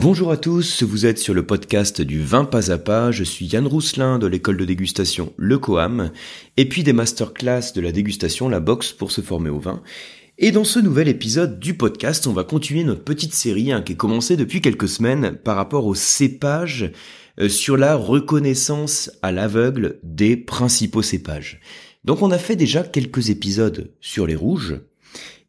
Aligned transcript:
Bonjour 0.00 0.30
à 0.30 0.36
tous, 0.36 0.84
vous 0.84 1.06
êtes 1.06 1.18
sur 1.18 1.34
le 1.34 1.44
podcast 1.44 2.00
du 2.00 2.22
vin 2.22 2.44
pas 2.44 2.70
à 2.70 2.78
pas, 2.78 3.10
je 3.10 3.24
suis 3.24 3.46
Yann 3.46 3.66
Rousselin 3.66 4.20
de 4.20 4.28
l'école 4.28 4.56
de 4.56 4.64
dégustation 4.64 5.32
Le 5.36 5.58
Coam, 5.58 6.12
et 6.56 6.68
puis 6.68 6.84
des 6.84 6.92
masterclass 6.92 7.72
de 7.74 7.80
la 7.80 7.90
dégustation 7.90 8.48
La 8.48 8.60
Box 8.60 8.92
pour 8.92 9.10
se 9.10 9.22
former 9.22 9.50
au 9.50 9.58
vin. 9.58 9.82
Et 10.38 10.52
dans 10.52 10.62
ce 10.62 10.78
nouvel 10.78 11.08
épisode 11.08 11.58
du 11.58 11.74
podcast, 11.74 12.28
on 12.28 12.32
va 12.32 12.44
continuer 12.44 12.84
notre 12.84 13.02
petite 13.02 13.34
série 13.34 13.72
hein, 13.72 13.82
qui 13.82 13.94
est 13.94 13.96
commencée 13.96 14.36
depuis 14.36 14.60
quelques 14.60 14.88
semaines 14.88 15.32
par 15.32 15.56
rapport 15.56 15.84
au 15.84 15.96
cépage 15.96 16.92
euh, 17.40 17.48
sur 17.48 17.76
la 17.76 17.96
reconnaissance 17.96 19.10
à 19.22 19.32
l'aveugle 19.32 19.98
des 20.04 20.36
principaux 20.36 21.02
cépages. 21.02 21.60
Donc 22.04 22.22
on 22.22 22.30
a 22.30 22.38
fait 22.38 22.54
déjà 22.54 22.84
quelques 22.84 23.30
épisodes 23.30 23.90
sur 24.00 24.28
les 24.28 24.36
rouges, 24.36 24.78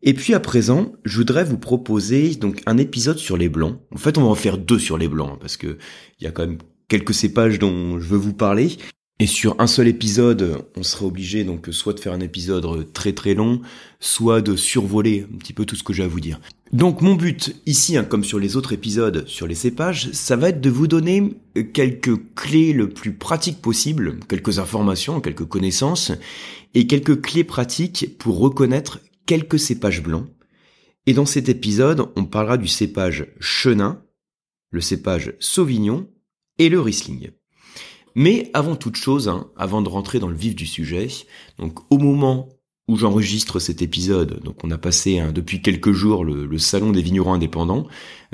et 0.01 0.13
puis 0.13 0.33
à 0.33 0.39
présent, 0.39 0.93
je 1.03 1.17
voudrais 1.17 1.43
vous 1.43 1.57
proposer 1.57 2.35
donc 2.35 2.61
un 2.65 2.77
épisode 2.77 3.17
sur 3.17 3.37
les 3.37 3.49
blancs. 3.49 3.79
En 3.93 3.97
fait, 3.97 4.17
on 4.17 4.23
va 4.23 4.29
en 4.29 4.35
faire 4.35 4.57
deux 4.57 4.79
sur 4.79 4.97
les 4.97 5.07
blancs 5.07 5.31
hein, 5.33 5.37
parce 5.39 5.57
que 5.57 5.77
il 6.19 6.23
y 6.23 6.27
a 6.27 6.31
quand 6.31 6.45
même 6.45 6.59
quelques 6.87 7.13
cépages 7.13 7.59
dont 7.59 7.99
je 7.99 8.05
veux 8.05 8.17
vous 8.17 8.33
parler. 8.33 8.77
Et 9.21 9.27
sur 9.27 9.59
un 9.59 9.67
seul 9.67 9.89
épisode, 9.89 10.63
on 10.77 10.83
serait 10.83 11.05
obligé 11.05 11.43
donc 11.43 11.67
soit 11.71 11.91
de 11.91 11.99
faire 11.99 12.13
un 12.13 12.21
épisode 12.21 12.93
très 12.93 13.11
très 13.11 13.33
long, 13.33 13.59
soit 13.99 14.39
de 14.39 14.55
survoler 14.55 15.27
un 15.33 15.37
petit 15.37 15.51
peu 15.51 15.65
tout 15.65 15.75
ce 15.75 15.83
que 15.83 15.91
j'ai 15.91 16.03
à 16.03 16.07
vous 16.07 16.21
dire. 16.21 16.39
Donc 16.71 17.01
mon 17.01 17.15
but 17.15 17.53
ici, 17.65 17.97
hein, 17.97 18.05
comme 18.05 18.23
sur 18.23 18.39
les 18.39 18.55
autres 18.55 18.71
épisodes 18.71 19.27
sur 19.27 19.45
les 19.45 19.55
cépages, 19.55 20.09
ça 20.13 20.37
va 20.37 20.49
être 20.49 20.61
de 20.61 20.69
vous 20.69 20.87
donner 20.87 21.33
quelques 21.73 22.33
clés 22.35 22.71
le 22.71 22.87
plus 22.87 23.11
pratiques 23.11 23.61
possible, 23.61 24.19
quelques 24.29 24.59
informations, 24.59 25.19
quelques 25.19 25.45
connaissances, 25.45 26.13
et 26.73 26.87
quelques 26.87 27.19
clés 27.19 27.43
pratiques 27.43 28.17
pour 28.19 28.39
reconnaître 28.39 28.99
quelques 29.29 29.59
cépages 29.59 30.01
blancs. 30.01 30.25
Et 31.05 31.13
dans 31.13 31.27
cet 31.27 31.49
épisode, 31.49 32.07
on 32.15 32.25
parlera 32.25 32.57
du 32.57 32.67
cépage 32.67 33.27
Chenin, 33.39 34.01
le 34.71 34.81
cépage 34.81 35.35
Sauvignon 35.39 36.09
et 36.57 36.67
le 36.67 36.81
Riesling. 36.81 37.29
Mais 38.15 38.49
avant 38.55 38.75
toute 38.75 38.95
chose, 38.95 39.29
hein, 39.29 39.51
avant 39.55 39.83
de 39.83 39.89
rentrer 39.89 40.17
dans 40.17 40.29
le 40.29 40.35
vif 40.35 40.55
du 40.55 40.65
sujet, 40.65 41.09
donc 41.59 41.77
au 41.91 41.99
moment 41.99 42.49
où 42.87 42.97
j'enregistre 42.97 43.59
cet 43.59 43.83
épisode, 43.83 44.41
donc 44.41 44.63
on 44.63 44.71
a 44.71 44.79
passé 44.79 45.19
hein, 45.19 45.31
depuis 45.31 45.61
quelques 45.61 45.91
jours 45.91 46.25
le, 46.25 46.57
salon 46.57 46.89
des 46.89 47.03
vignerons 47.03 47.33
indépendants, 47.35 47.85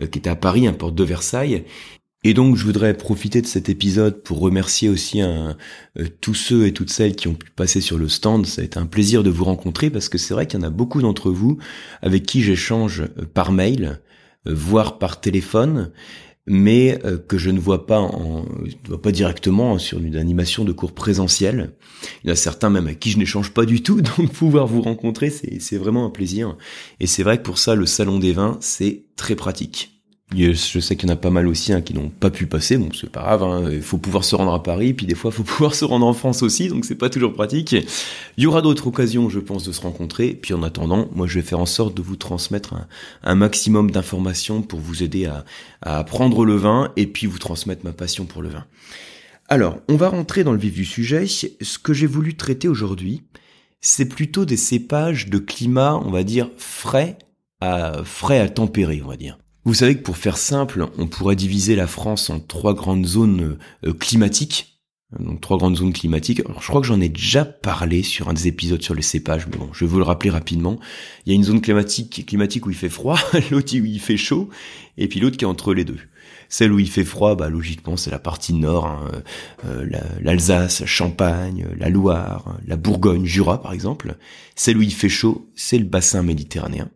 euh, 0.01 0.07
qui 0.07 0.19
était 0.19 0.29
à 0.29 0.38
Paris, 0.38 0.66
un 0.66 0.71
porte 0.71 0.95
de 0.95 1.03
Versailles, 1.03 1.66
et 2.27 2.33
donc, 2.33 2.55
je 2.55 2.65
voudrais 2.65 2.97
profiter 2.97 3.39
de 3.43 3.45
cet 3.45 3.69
épisode 3.69 4.23
pour 4.23 4.39
remercier 4.39 4.89
aussi 4.89 5.21
euh, 5.21 5.53
tous 6.21 6.33
ceux 6.33 6.65
et 6.65 6.73
toutes 6.73 6.89
celles 6.89 7.15
qui 7.15 7.27
ont 7.27 7.35
pu 7.35 7.51
passer 7.51 7.81
sur 7.81 7.99
le 7.99 8.09
stand. 8.09 8.47
Ça 8.47 8.63
a 8.63 8.65
été 8.65 8.79
un 8.79 8.87
plaisir 8.87 9.21
de 9.21 9.29
vous 9.29 9.43
rencontrer 9.43 9.91
parce 9.91 10.09
que 10.09 10.17
c'est 10.17 10.33
vrai 10.33 10.47
qu'il 10.47 10.59
y 10.59 10.63
en 10.63 10.65
a 10.65 10.71
beaucoup 10.71 11.03
d'entre 11.03 11.29
vous 11.29 11.59
avec 12.01 12.25
qui 12.25 12.41
j'échange 12.41 13.01
euh, 13.01 13.25
par 13.31 13.51
mail, 13.51 14.01
euh, 14.47 14.55
voire 14.55 14.97
par 14.97 15.21
téléphone, 15.21 15.91
mais 16.47 16.99
que 17.27 17.37
je 17.39 17.49
ne 17.51 17.59
vois 17.59 17.85
pas 17.87 17.99
en, 17.99 18.45
vois 18.87 19.01
pas 19.01 19.11
directement 19.11 19.77
sur 19.77 19.99
une 19.99 20.15
animation 20.15 20.63
de 20.63 20.71
cours 20.71 20.93
présentiel. 20.93 21.73
Il 22.23 22.27
y 22.27 22.29
en 22.31 22.33
a 22.33 22.35
certains 22.35 22.71
même 22.71 22.85
avec 22.85 22.99
qui 22.99 23.11
je 23.11 23.19
n'échange 23.19 23.51
pas 23.51 23.65
du 23.65 23.83
tout, 23.83 24.01
donc 24.17 24.31
pouvoir 24.31 24.65
vous 24.65 24.81
rencontrer, 24.81 25.29
c'est 25.29 25.77
vraiment 25.77 26.05
un 26.05 26.11
plaisir. 26.11 26.57
Et 26.99 27.05
c'est 27.05 27.23
vrai 27.23 27.37
que 27.37 27.43
pour 27.43 27.59
ça, 27.59 27.75
le 27.75 27.85
salon 27.85 28.17
des 28.17 28.31
vins, 28.31 28.57
c'est 28.61 29.05
très 29.15 29.35
pratique. 29.35 29.94
Je 30.33 30.79
sais 30.79 30.95
qu'il 30.95 31.07
y 31.07 31.11
en 31.11 31.15
a 31.15 31.17
pas 31.17 31.29
mal 31.29 31.47
aussi 31.47 31.71
hein, 31.71 31.81
qui 31.81 31.93
n'ont 31.93 32.09
pas 32.09 32.29
pu 32.29 32.47
passer. 32.47 32.77
Bon, 32.77 32.89
c'est 32.99 33.09
pas 33.09 33.21
grave. 33.21 33.43
Hein. 33.43 33.69
Il 33.71 33.81
faut 33.81 33.97
pouvoir 33.97 34.23
se 34.23 34.35
rendre 34.35 34.53
à 34.53 34.63
Paris, 34.63 34.93
puis 34.93 35.05
des 35.05 35.15
fois, 35.15 35.31
il 35.31 35.37
faut 35.37 35.43
pouvoir 35.55 35.75
se 35.75 35.85
rendre 35.85 36.05
en 36.05 36.13
France 36.13 36.41
aussi, 36.43 36.67
donc 36.67 36.83
c'est 36.83 36.95
pas 36.95 37.09
toujours 37.09 37.33
pratique. 37.33 37.73
Il 37.73 38.43
y 38.43 38.47
aura 38.47 38.61
d'autres 38.61 38.87
occasions, 38.87 39.29
je 39.29 39.39
pense, 39.39 39.63
de 39.63 39.71
se 39.71 39.81
rencontrer. 39.81 40.33
Puis 40.33 40.53
en 40.53 40.63
attendant, 40.63 41.07
moi, 41.13 41.27
je 41.27 41.35
vais 41.35 41.45
faire 41.45 41.59
en 41.59 41.65
sorte 41.65 41.95
de 41.95 42.01
vous 42.01 42.15
transmettre 42.15 42.75
un, 43.23 43.35
maximum 43.35 43.91
d'informations 43.91 44.61
pour 44.61 44.79
vous 44.79 45.03
aider 45.03 45.25
à, 45.25 45.45
à 45.81 45.99
apprendre 45.99 46.43
le 46.43 46.55
vin 46.55 46.91
et 46.95 47.07
puis 47.07 47.27
vous 47.27 47.39
transmettre 47.39 47.85
ma 47.85 47.93
passion 47.93 48.25
pour 48.25 48.41
le 48.41 48.49
vin. 48.49 48.65
Alors, 49.47 49.77
on 49.89 49.95
va 49.95 50.09
rentrer 50.09 50.43
dans 50.43 50.53
le 50.53 50.57
vif 50.57 50.73
du 50.73 50.85
sujet. 50.85 51.27
Ce 51.27 51.77
que 51.77 51.93
j'ai 51.93 52.07
voulu 52.07 52.35
traiter 52.35 52.67
aujourd'hui, 52.67 53.21
c'est 53.79 54.07
plutôt 54.07 54.45
des 54.45 54.57
cépages 54.57 55.27
de 55.29 55.38
climat, 55.38 56.01
on 56.03 56.09
va 56.09 56.23
dire 56.23 56.50
frais 56.57 57.19
à 57.61 58.03
frais 58.03 58.39
à 58.39 58.50
tempérer, 58.50 59.01
on 59.03 59.07
va 59.07 59.17
dire. 59.17 59.38
Vous 59.65 59.73
savez 59.73 59.97
que 59.97 60.03
pour 60.03 60.17
faire 60.17 60.37
simple, 60.37 60.85
on 60.99 61.07
pourrait 61.07 61.35
diviser 61.35 61.75
la 61.75 61.87
France 61.87 62.29
en 62.29 62.39
trois 62.39 62.75
grandes 62.75 63.07
zones 63.07 63.57
euh, 63.83 63.93
climatiques. 63.93 64.79
Donc 65.19 65.41
trois 65.41 65.57
grandes 65.57 65.77
zones 65.77 65.93
climatiques. 65.93 66.41
Alors, 66.45 66.61
je 66.61 66.67
crois 66.67 66.81
que 66.81 66.87
j'en 66.87 67.01
ai 67.01 67.09
déjà 67.09 67.45
parlé 67.45 68.03
sur 68.03 68.29
un 68.29 68.33
des 68.33 68.47
épisodes 68.47 68.81
sur 68.81 68.93
les 68.93 69.01
cépages, 69.01 69.47
mais 69.47 69.57
bon, 69.57 69.69
je 69.73 69.85
vais 69.85 69.89
vous 69.89 69.97
le 69.97 70.03
rappeler 70.03 70.29
rapidement. 70.29 70.79
Il 71.25 71.31
y 71.31 71.33
a 71.33 71.35
une 71.35 71.43
zone 71.43 71.61
climatique, 71.61 72.25
climatique 72.27 72.67
où 72.67 72.69
il 72.69 72.75
fait 72.75 72.89
froid, 72.89 73.17
l'autre 73.51 73.73
où 73.73 73.85
il 73.85 73.99
fait 73.99 74.17
chaud, 74.17 74.49
et 74.97 75.07
puis 75.07 75.19
l'autre 75.19 75.37
qui 75.37 75.45
est 75.45 75.47
entre 75.47 75.73
les 75.73 75.85
deux. 75.85 75.99
Celle 76.47 76.71
où 76.71 76.77
il 76.77 76.89
fait 76.89 77.05
froid, 77.05 77.35
bah 77.35 77.49
logiquement 77.49 77.97
c'est 77.97 78.11
la 78.11 78.19
partie 78.19 78.53
nord, 78.53 78.85
hein, 78.85 79.09
euh, 79.65 79.85
l'Alsace, 80.21 80.85
Champagne, 80.85 81.67
la 81.77 81.89
Loire, 81.89 82.57
la 82.67 82.75
Bourgogne, 82.75 83.25
Jura 83.25 83.61
par 83.61 83.73
exemple. 83.73 84.15
Celle 84.55 84.77
où 84.77 84.83
il 84.83 84.93
fait 84.93 85.09
chaud, 85.09 85.49
c'est 85.55 85.79
le 85.79 85.85
bassin 85.85 86.21
méditerranéen 86.21 86.89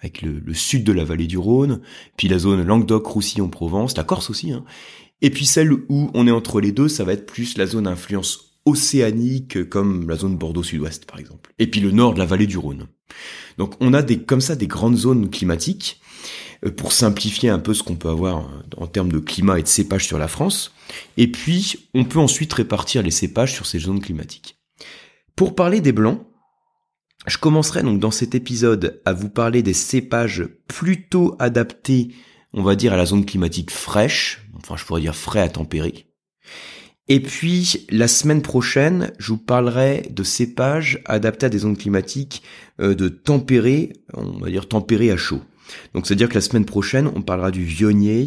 avec 0.00 0.22
le, 0.22 0.54
sud 0.54 0.84
de 0.84 0.92
la 0.92 1.04
vallée 1.04 1.26
du 1.26 1.38
Rhône, 1.38 1.80
puis 2.16 2.28
la 2.28 2.38
zone 2.38 2.64
Languedoc-Roussillon-Provence, 2.64 3.96
la 3.96 4.04
Corse 4.04 4.30
aussi, 4.30 4.52
hein. 4.52 4.64
et 5.22 5.30
puis 5.30 5.46
celle 5.46 5.72
où 5.72 6.10
on 6.14 6.26
est 6.26 6.32
entre 6.32 6.60
les 6.60 6.72
deux, 6.72 6.88
ça 6.88 7.04
va 7.04 7.12
être 7.12 7.26
plus 7.26 7.56
la 7.58 7.66
zone 7.66 7.86
influence 7.86 8.60
océanique, 8.64 9.68
comme 9.68 10.08
la 10.08 10.16
zone 10.16 10.36
Bordeaux-Sud-Ouest 10.36 11.06
par 11.06 11.18
exemple, 11.18 11.52
et 11.58 11.66
puis 11.66 11.80
le 11.80 11.90
nord 11.90 12.14
de 12.14 12.18
la 12.18 12.26
vallée 12.26 12.46
du 12.46 12.58
Rhône. 12.58 12.86
Donc 13.56 13.74
on 13.80 13.94
a 13.94 14.02
des 14.02 14.18
comme 14.18 14.40
ça 14.40 14.56
des 14.56 14.66
grandes 14.66 14.96
zones 14.96 15.30
climatiques, 15.30 16.00
euh, 16.64 16.70
pour 16.70 16.92
simplifier 16.92 17.48
un 17.48 17.58
peu 17.58 17.74
ce 17.74 17.82
qu'on 17.82 17.96
peut 17.96 18.08
avoir 18.08 18.38
euh, 18.38 18.62
en 18.76 18.86
termes 18.86 19.12
de 19.12 19.18
climat 19.18 19.58
et 19.58 19.62
de 19.62 19.68
cépages 19.68 20.06
sur 20.06 20.18
la 20.18 20.28
France, 20.28 20.72
et 21.16 21.28
puis 21.28 21.88
on 21.94 22.04
peut 22.04 22.18
ensuite 22.18 22.52
répartir 22.52 23.02
les 23.02 23.10
cépages 23.10 23.54
sur 23.54 23.66
ces 23.66 23.78
zones 23.78 24.00
climatiques. 24.00 24.58
Pour 25.36 25.54
parler 25.54 25.80
des 25.80 25.92
blancs, 25.92 26.20
je 27.28 27.38
commencerai 27.38 27.82
donc 27.82 28.00
dans 28.00 28.10
cet 28.10 28.34
épisode 28.34 29.00
à 29.04 29.12
vous 29.12 29.28
parler 29.28 29.62
des 29.62 29.74
cépages 29.74 30.48
plutôt 30.66 31.36
adaptés, 31.38 32.08
on 32.52 32.62
va 32.62 32.76
dire, 32.76 32.92
à 32.92 32.96
la 32.96 33.06
zone 33.06 33.24
climatique 33.24 33.70
fraîche, 33.70 34.46
enfin 34.56 34.76
je 34.76 34.84
pourrais 34.84 35.00
dire 35.00 35.16
frais 35.16 35.40
à 35.40 35.48
tempérer. 35.48 36.06
Et 37.08 37.20
puis 37.20 37.86
la 37.90 38.06
semaine 38.06 38.42
prochaine, 38.42 39.12
je 39.18 39.32
vous 39.32 39.38
parlerai 39.38 40.08
de 40.10 40.22
cépages 40.22 41.00
adaptés 41.06 41.46
à 41.46 41.48
des 41.48 41.58
zones 41.58 41.76
climatiques 41.76 42.42
euh, 42.80 42.94
de 42.94 43.08
tempéré, 43.08 43.94
on 44.14 44.38
va 44.38 44.50
dire 44.50 44.68
tempéré 44.68 45.10
à 45.10 45.16
chaud. 45.16 45.40
Donc 45.94 46.06
c'est-à-dire 46.06 46.28
que 46.28 46.34
la 46.34 46.40
semaine 46.40 46.66
prochaine, 46.66 47.10
on 47.14 47.22
parlera 47.22 47.50
du 47.50 47.64
vionnier. 47.64 48.26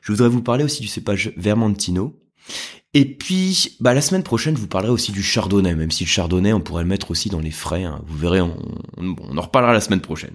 Je 0.00 0.12
voudrais 0.12 0.28
vous 0.28 0.42
parler 0.42 0.64
aussi 0.64 0.80
du 0.80 0.88
cépage 0.88 1.32
Vermentino. 1.36 2.18
Et 2.96 3.04
puis, 3.04 3.76
bah, 3.80 3.92
la 3.92 4.00
semaine 4.00 4.22
prochaine, 4.22 4.54
vous 4.54 4.68
parlerai 4.68 4.92
aussi 4.92 5.10
du 5.10 5.22
chardonnay, 5.22 5.74
même 5.74 5.90
si 5.90 6.04
le 6.04 6.08
chardonnay, 6.08 6.52
on 6.52 6.60
pourrait 6.60 6.84
le 6.84 6.88
mettre 6.88 7.10
aussi 7.10 7.28
dans 7.28 7.40
les 7.40 7.50
frais. 7.50 7.82
Hein. 7.82 8.00
Vous 8.06 8.16
verrez, 8.16 8.40
on, 8.40 8.56
on, 8.96 9.36
en 9.36 9.40
reparlera 9.40 9.72
la 9.72 9.80
semaine 9.80 10.00
prochaine. 10.00 10.34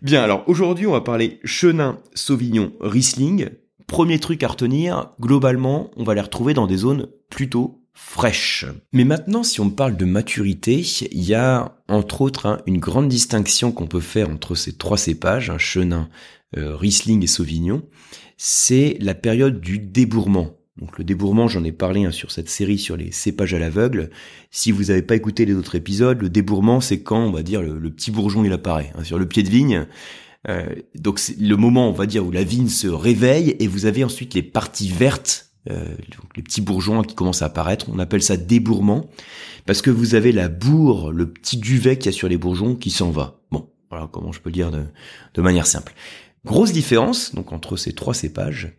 Bien, 0.00 0.22
alors 0.22 0.44
aujourd'hui, 0.46 0.86
on 0.86 0.92
va 0.92 1.00
parler 1.00 1.40
Chenin, 1.44 1.98
Sauvignon, 2.14 2.72
Riesling. 2.80 3.50
Premier 3.88 4.20
truc 4.20 4.44
à 4.44 4.48
retenir, 4.48 5.10
globalement, 5.20 5.90
on 5.96 6.04
va 6.04 6.14
les 6.14 6.20
retrouver 6.20 6.54
dans 6.54 6.68
des 6.68 6.76
zones 6.76 7.08
plutôt 7.28 7.82
fraîches. 7.92 8.64
Mais 8.92 9.04
maintenant, 9.04 9.42
si 9.42 9.60
on 9.60 9.68
parle 9.68 9.96
de 9.96 10.04
maturité, 10.04 10.86
il 11.10 11.24
y 11.24 11.34
a 11.34 11.76
entre 11.88 12.22
autres 12.22 12.46
hein, 12.46 12.60
une 12.66 12.78
grande 12.78 13.08
distinction 13.08 13.72
qu'on 13.72 13.88
peut 13.88 14.00
faire 14.00 14.30
entre 14.30 14.54
ces 14.54 14.76
trois 14.76 14.96
cépages, 14.96 15.50
hein, 15.50 15.58
Chenin, 15.58 16.08
euh, 16.56 16.76
Riesling 16.76 17.24
et 17.24 17.26
Sauvignon, 17.26 17.82
c'est 18.36 18.96
la 19.00 19.14
période 19.14 19.60
du 19.60 19.80
débourrement. 19.80 20.59
Donc 20.76 20.98
le 20.98 21.04
débourrement, 21.04 21.48
j'en 21.48 21.64
ai 21.64 21.72
parlé 21.72 22.04
hein, 22.04 22.10
sur 22.10 22.30
cette 22.30 22.48
série 22.48 22.78
sur 22.78 22.96
les 22.96 23.12
cépages 23.12 23.54
à 23.54 23.58
l'aveugle. 23.58 24.10
Si 24.50 24.72
vous 24.72 24.84
n'avez 24.84 25.02
pas 25.02 25.16
écouté 25.16 25.44
les 25.44 25.54
autres 25.54 25.74
épisodes, 25.74 26.22
le 26.22 26.30
débourrement, 26.30 26.80
c'est 26.80 27.02
quand, 27.02 27.20
on 27.20 27.32
va 27.32 27.42
dire, 27.42 27.60
le, 27.62 27.90
petit 27.90 28.10
bourgeon 28.10 28.44
il 28.44 28.52
apparaît 28.52 28.92
hein, 28.94 29.04
sur 29.04 29.18
le 29.18 29.26
pied 29.26 29.42
de 29.42 29.50
vigne. 29.50 29.86
Euh, 30.48 30.74
donc 30.94 31.18
c'est 31.18 31.38
le 31.38 31.56
moment, 31.56 31.88
on 31.88 31.92
va 31.92 32.06
dire, 32.06 32.24
où 32.24 32.30
la 32.30 32.44
vigne 32.44 32.68
se 32.68 32.86
réveille 32.86 33.56
et 33.58 33.66
vous 33.66 33.84
avez 33.84 34.04
ensuite 34.04 34.32
les 34.32 34.42
parties 34.42 34.88
vertes, 34.88 35.50
euh, 35.68 35.84
les 36.36 36.42
petits 36.42 36.62
bourgeons 36.62 37.02
qui 37.02 37.14
commencent 37.14 37.42
à 37.42 37.46
apparaître. 37.46 37.86
On 37.92 37.98
appelle 37.98 38.22
ça 38.22 38.38
débourrement 38.38 39.10
parce 39.66 39.82
que 39.82 39.90
vous 39.90 40.14
avez 40.14 40.32
la 40.32 40.48
bourre, 40.48 41.12
le 41.12 41.30
petit 41.30 41.58
duvet 41.58 41.98
qu'il 41.98 42.06
y 42.06 42.14
a 42.14 42.16
sur 42.16 42.28
les 42.28 42.38
bourgeons 42.38 42.74
qui 42.74 42.90
s'en 42.90 43.10
va. 43.10 43.42
Bon, 43.50 43.68
voilà 43.90 44.08
comment 44.10 44.32
je 44.32 44.40
peux 44.40 44.48
le 44.48 44.54
dire 44.54 44.70
de, 44.70 44.84
de 45.34 45.42
manière 45.42 45.66
simple. 45.66 45.92
Grosse 46.46 46.72
différence 46.72 47.34
donc 47.34 47.52
entre 47.52 47.76
ces 47.76 47.92
trois 47.92 48.14
cépages 48.14 48.72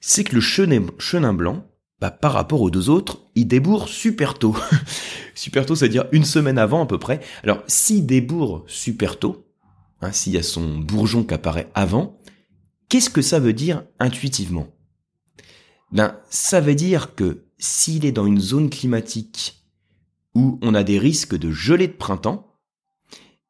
c'est 0.00 0.24
que 0.24 0.34
le 0.34 0.40
chenin, 0.40 1.32
blanc, 1.32 1.66
bah, 2.00 2.10
par 2.10 2.32
rapport 2.32 2.62
aux 2.62 2.70
deux 2.70 2.88
autres, 2.88 3.20
il 3.34 3.46
débourre 3.46 3.88
super 3.88 4.34
tôt. 4.34 4.56
super 5.34 5.66
tôt, 5.66 5.76
c'est-à-dire 5.76 6.06
une 6.12 6.24
semaine 6.24 6.58
avant 6.58 6.82
à 6.82 6.86
peu 6.86 6.98
près. 6.98 7.20
Alors, 7.42 7.62
s'il 7.66 8.06
débourre 8.06 8.64
super 8.66 9.18
tôt, 9.18 9.46
hein, 10.00 10.10
s'il 10.12 10.32
y 10.32 10.38
a 10.38 10.42
son 10.42 10.78
bourgeon 10.78 11.24
qui 11.24 11.34
apparaît 11.34 11.70
avant, 11.74 12.18
qu'est-ce 12.88 13.10
que 13.10 13.22
ça 13.22 13.38
veut 13.38 13.52
dire 13.52 13.84
intuitivement? 13.98 14.68
Ben, 15.92 16.16
ça 16.30 16.60
veut 16.60 16.74
dire 16.74 17.14
que 17.14 17.44
s'il 17.58 18.06
est 18.06 18.12
dans 18.12 18.26
une 18.26 18.40
zone 18.40 18.70
climatique 18.70 19.66
où 20.34 20.58
on 20.62 20.74
a 20.74 20.84
des 20.84 20.98
risques 20.98 21.36
de 21.36 21.50
gelée 21.50 21.88
de 21.88 21.92
printemps, 21.92 22.46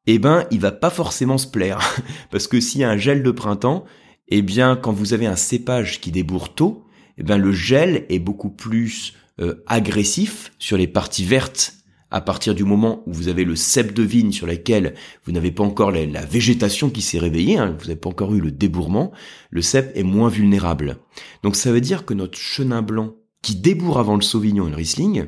eh 0.07 0.19
ben, 0.19 0.45
il 0.51 0.59
va 0.59 0.71
pas 0.71 0.89
forcément 0.89 1.37
se 1.37 1.47
plaire. 1.47 1.79
Parce 2.31 2.47
que 2.47 2.59
s'il 2.59 2.81
y 2.81 2.83
a 2.83 2.89
un 2.89 2.97
gel 2.97 3.23
de 3.23 3.31
printemps, 3.31 3.85
eh 4.31 4.41
bien, 4.41 4.75
quand 4.75 4.91
vous 4.93 5.13
avez 5.13 5.27
un 5.27 5.35
cépage 5.35 6.01
qui 6.01 6.11
débourre 6.11 6.53
tôt, 6.53 6.85
eh 7.17 7.23
bien, 7.23 7.37
le 7.37 7.51
gel 7.51 8.05
est 8.09 8.19
beaucoup 8.19 8.49
plus 8.49 9.13
euh, 9.39 9.63
agressif 9.67 10.51
sur 10.57 10.77
les 10.77 10.87
parties 10.87 11.25
vertes 11.25 11.75
à 12.11 12.19
partir 12.19 12.53
du 12.53 12.65
moment 12.65 13.03
où 13.05 13.13
vous 13.13 13.29
avez 13.29 13.45
le 13.45 13.55
cep 13.55 13.93
de 13.93 14.03
vigne 14.03 14.33
sur 14.33 14.45
lequel 14.45 14.95
vous 15.23 15.31
n'avez 15.31 15.51
pas 15.51 15.63
encore 15.63 15.91
la, 15.91 16.25
végétation 16.25 16.89
qui 16.89 17.01
s'est 17.01 17.19
réveillée, 17.19 17.57
hein, 17.57 17.75
vous 17.79 17.87
n'avez 17.87 17.99
pas 17.99 18.09
encore 18.09 18.35
eu 18.35 18.41
le 18.41 18.51
débourrement, 18.51 19.11
le 19.49 19.61
cep 19.61 19.91
est 19.95 20.03
moins 20.03 20.27
vulnérable. 20.27 20.97
Donc 21.41 21.55
ça 21.55 21.71
veut 21.71 21.81
dire 21.81 22.05
que 22.05 22.13
notre 22.13 22.37
chenin 22.37 22.81
blanc 22.81 23.15
qui 23.41 23.55
débourre 23.55 23.97
avant 23.97 24.15
le 24.15 24.21
sauvignon 24.21 24.67
et 24.67 24.71
le 24.71 24.75
riesling, 24.75 25.27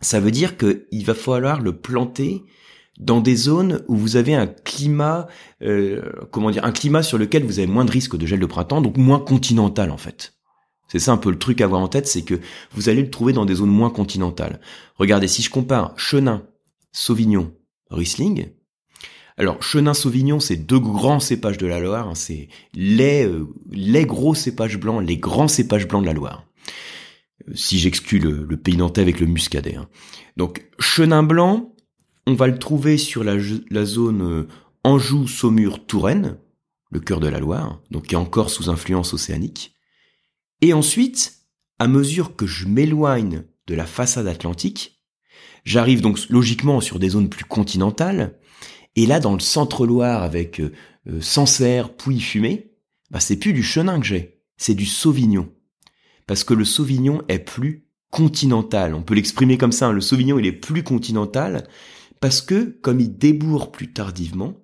ça 0.00 0.20
veut 0.20 0.32
dire 0.32 0.56
qu'il 0.56 1.04
va 1.04 1.14
falloir 1.14 1.60
le 1.60 1.76
planter 1.76 2.42
dans 2.98 3.20
des 3.20 3.36
zones 3.36 3.84
où 3.88 3.96
vous 3.96 4.16
avez 4.16 4.34
un 4.34 4.46
climat, 4.46 5.26
euh, 5.62 6.02
comment 6.30 6.50
dire, 6.50 6.64
un 6.64 6.72
climat 6.72 7.02
sur 7.02 7.18
lequel 7.18 7.44
vous 7.44 7.58
avez 7.58 7.66
moins 7.66 7.84
de 7.84 7.90
risques 7.90 8.16
de 8.16 8.26
gel 8.26 8.40
de 8.40 8.46
printemps, 8.46 8.80
donc 8.80 8.96
moins 8.96 9.20
continental 9.20 9.90
en 9.90 9.96
fait. 9.96 10.34
C'est 10.88 10.98
ça 10.98 11.12
un 11.12 11.16
peu 11.16 11.30
le 11.30 11.38
truc 11.38 11.60
à 11.60 11.64
avoir 11.64 11.80
en 11.80 11.88
tête, 11.88 12.06
c'est 12.06 12.22
que 12.22 12.40
vous 12.72 12.88
allez 12.88 13.02
le 13.02 13.10
trouver 13.10 13.32
dans 13.32 13.46
des 13.46 13.56
zones 13.56 13.70
moins 13.70 13.90
continentales. 13.90 14.60
Regardez, 14.96 15.28
si 15.28 15.42
je 15.42 15.50
compare 15.50 15.92
Chenin, 15.96 16.46
Sauvignon, 16.92 17.52
Riesling, 17.90 18.48
alors 19.36 19.62
Chenin, 19.62 19.94
Sauvignon, 19.94 20.38
c'est 20.38 20.56
deux 20.56 20.78
grands 20.78 21.18
cépages 21.18 21.58
de 21.58 21.66
la 21.66 21.80
Loire, 21.80 22.08
hein, 22.08 22.14
c'est 22.14 22.48
les, 22.72 23.26
euh, 23.26 23.48
les 23.70 24.06
gros 24.06 24.34
cépages 24.34 24.78
blancs, 24.78 25.02
les 25.04 25.16
grands 25.16 25.48
cépages 25.48 25.88
blancs 25.88 26.02
de 26.02 26.06
la 26.06 26.12
Loire. 26.12 26.46
Euh, 27.48 27.52
si 27.54 27.78
j'exclus 27.78 28.20
le, 28.20 28.56
pays 28.56 28.76
nantais 28.76 29.00
avec 29.00 29.18
le 29.18 29.26
muscadet. 29.26 29.74
Hein. 29.74 29.88
Donc 30.36 30.64
Chenin 30.78 31.24
blanc, 31.24 31.73
on 32.26 32.34
va 32.34 32.46
le 32.46 32.58
trouver 32.58 32.96
sur 32.96 33.24
la, 33.24 33.36
zone 33.84 34.22
euh, 34.22 34.48
Anjou, 34.82 35.28
Saumur, 35.28 35.86
Touraine, 35.86 36.38
le 36.90 37.00
cœur 37.00 37.20
de 37.20 37.28
la 37.28 37.40
Loire, 37.40 37.80
donc 37.90 38.06
qui 38.06 38.14
est 38.14 38.18
encore 38.18 38.50
sous 38.50 38.70
influence 38.70 39.12
océanique. 39.12 39.74
Et 40.60 40.72
ensuite, 40.72 41.34
à 41.78 41.88
mesure 41.88 42.36
que 42.36 42.46
je 42.46 42.66
m'éloigne 42.66 43.44
de 43.66 43.74
la 43.74 43.86
façade 43.86 44.26
atlantique, 44.26 45.02
j'arrive 45.64 46.00
donc 46.00 46.18
logiquement 46.30 46.80
sur 46.80 46.98
des 46.98 47.10
zones 47.10 47.28
plus 47.28 47.44
continentales, 47.44 48.38
et 48.96 49.06
là 49.06 49.20
dans 49.20 49.34
le 49.34 49.40
centre-Loire 49.40 50.22
avec 50.22 50.60
euh, 50.60 50.72
euh, 51.08 51.20
Sancerre, 51.20 51.94
Pouilly-Fumé, 51.94 52.70
bah 53.10 53.20
c'est 53.20 53.36
plus 53.36 53.52
du 53.52 53.62
chenin 53.62 54.00
que 54.00 54.06
j'ai, 54.06 54.40
c'est 54.56 54.74
du 54.74 54.86
Sauvignon. 54.86 55.52
Parce 56.26 56.44
que 56.44 56.54
le 56.54 56.64
Sauvignon 56.64 57.22
est 57.28 57.38
plus 57.38 57.86
continental, 58.10 58.94
on 58.94 59.02
peut 59.02 59.14
l'exprimer 59.14 59.58
comme 59.58 59.72
ça, 59.72 59.88
hein. 59.88 59.92
le 59.92 60.00
Sauvignon 60.00 60.38
il 60.38 60.46
est 60.46 60.52
plus 60.52 60.84
continental, 60.84 61.66
parce 62.24 62.40
que 62.40 62.78
comme 62.80 63.00
il 63.00 63.18
débourre 63.18 63.70
plus 63.70 63.92
tardivement, 63.92 64.54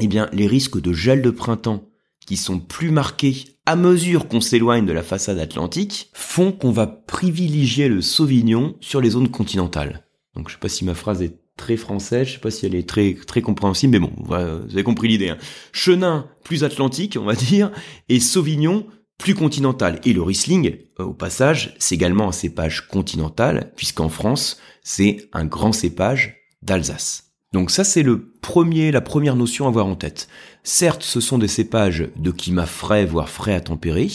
eh 0.00 0.06
bien 0.06 0.30
les 0.32 0.46
risques 0.46 0.80
de 0.80 0.94
gel 0.94 1.20
de 1.20 1.28
printemps 1.28 1.90
qui 2.26 2.38
sont 2.38 2.58
plus 2.58 2.90
marqués 2.90 3.58
à 3.66 3.76
mesure 3.76 4.28
qu'on 4.28 4.40
s'éloigne 4.40 4.86
de 4.86 4.94
la 4.94 5.02
façade 5.02 5.38
atlantique, 5.38 6.08
font 6.14 6.52
qu'on 6.52 6.70
va 6.70 6.86
privilégier 6.86 7.86
le 7.88 8.00
Sauvignon 8.00 8.78
sur 8.80 9.02
les 9.02 9.10
zones 9.10 9.30
continentales. 9.30 10.06
Donc 10.34 10.48
je 10.48 10.54
sais 10.54 10.58
pas 10.58 10.70
si 10.70 10.86
ma 10.86 10.94
phrase 10.94 11.20
est 11.20 11.38
très 11.58 11.76
française, 11.76 12.28
je 12.28 12.32
sais 12.32 12.38
pas 12.38 12.50
si 12.50 12.64
elle 12.64 12.74
est 12.74 12.88
très 12.88 13.12
très 13.12 13.42
compréhensible, 13.42 13.92
mais 13.92 13.98
bon, 13.98 14.14
vous 14.16 14.32
avez 14.32 14.84
compris 14.84 15.08
l'idée. 15.08 15.28
Hein. 15.28 15.38
Chenin 15.70 16.30
plus 16.44 16.64
atlantique, 16.64 17.18
on 17.20 17.26
va 17.26 17.34
dire, 17.34 17.72
et 18.08 18.20
Sauvignon 18.20 18.86
plus 19.18 19.34
continental. 19.34 20.00
Et 20.06 20.14
le 20.14 20.22
Riesling, 20.22 20.78
euh, 20.98 21.04
au 21.04 21.12
passage, 21.12 21.74
c'est 21.78 21.94
également 21.94 22.28
un 22.28 22.32
cépage 22.32 22.88
continental, 22.88 23.70
puisqu'en 23.76 24.08
France, 24.08 24.58
c'est 24.82 25.28
un 25.34 25.44
grand 25.44 25.72
cépage 25.72 26.40
d'Alsace. 26.64 27.24
Donc 27.54 27.70
ça, 27.70 27.84
c'est 27.84 28.02
le 28.02 28.20
premier, 28.40 28.90
la 28.90 29.00
première 29.00 29.36
notion 29.36 29.66
à 29.66 29.68
avoir 29.68 29.86
en 29.86 29.94
tête. 29.94 30.26
Certes, 30.64 31.04
ce 31.04 31.20
sont 31.20 31.38
des 31.38 31.46
cépages 31.46 32.08
de 32.16 32.30
climat 32.32 32.66
frais, 32.66 33.06
voire 33.06 33.28
frais 33.28 33.54
à 33.54 33.60
tempérer, 33.60 34.08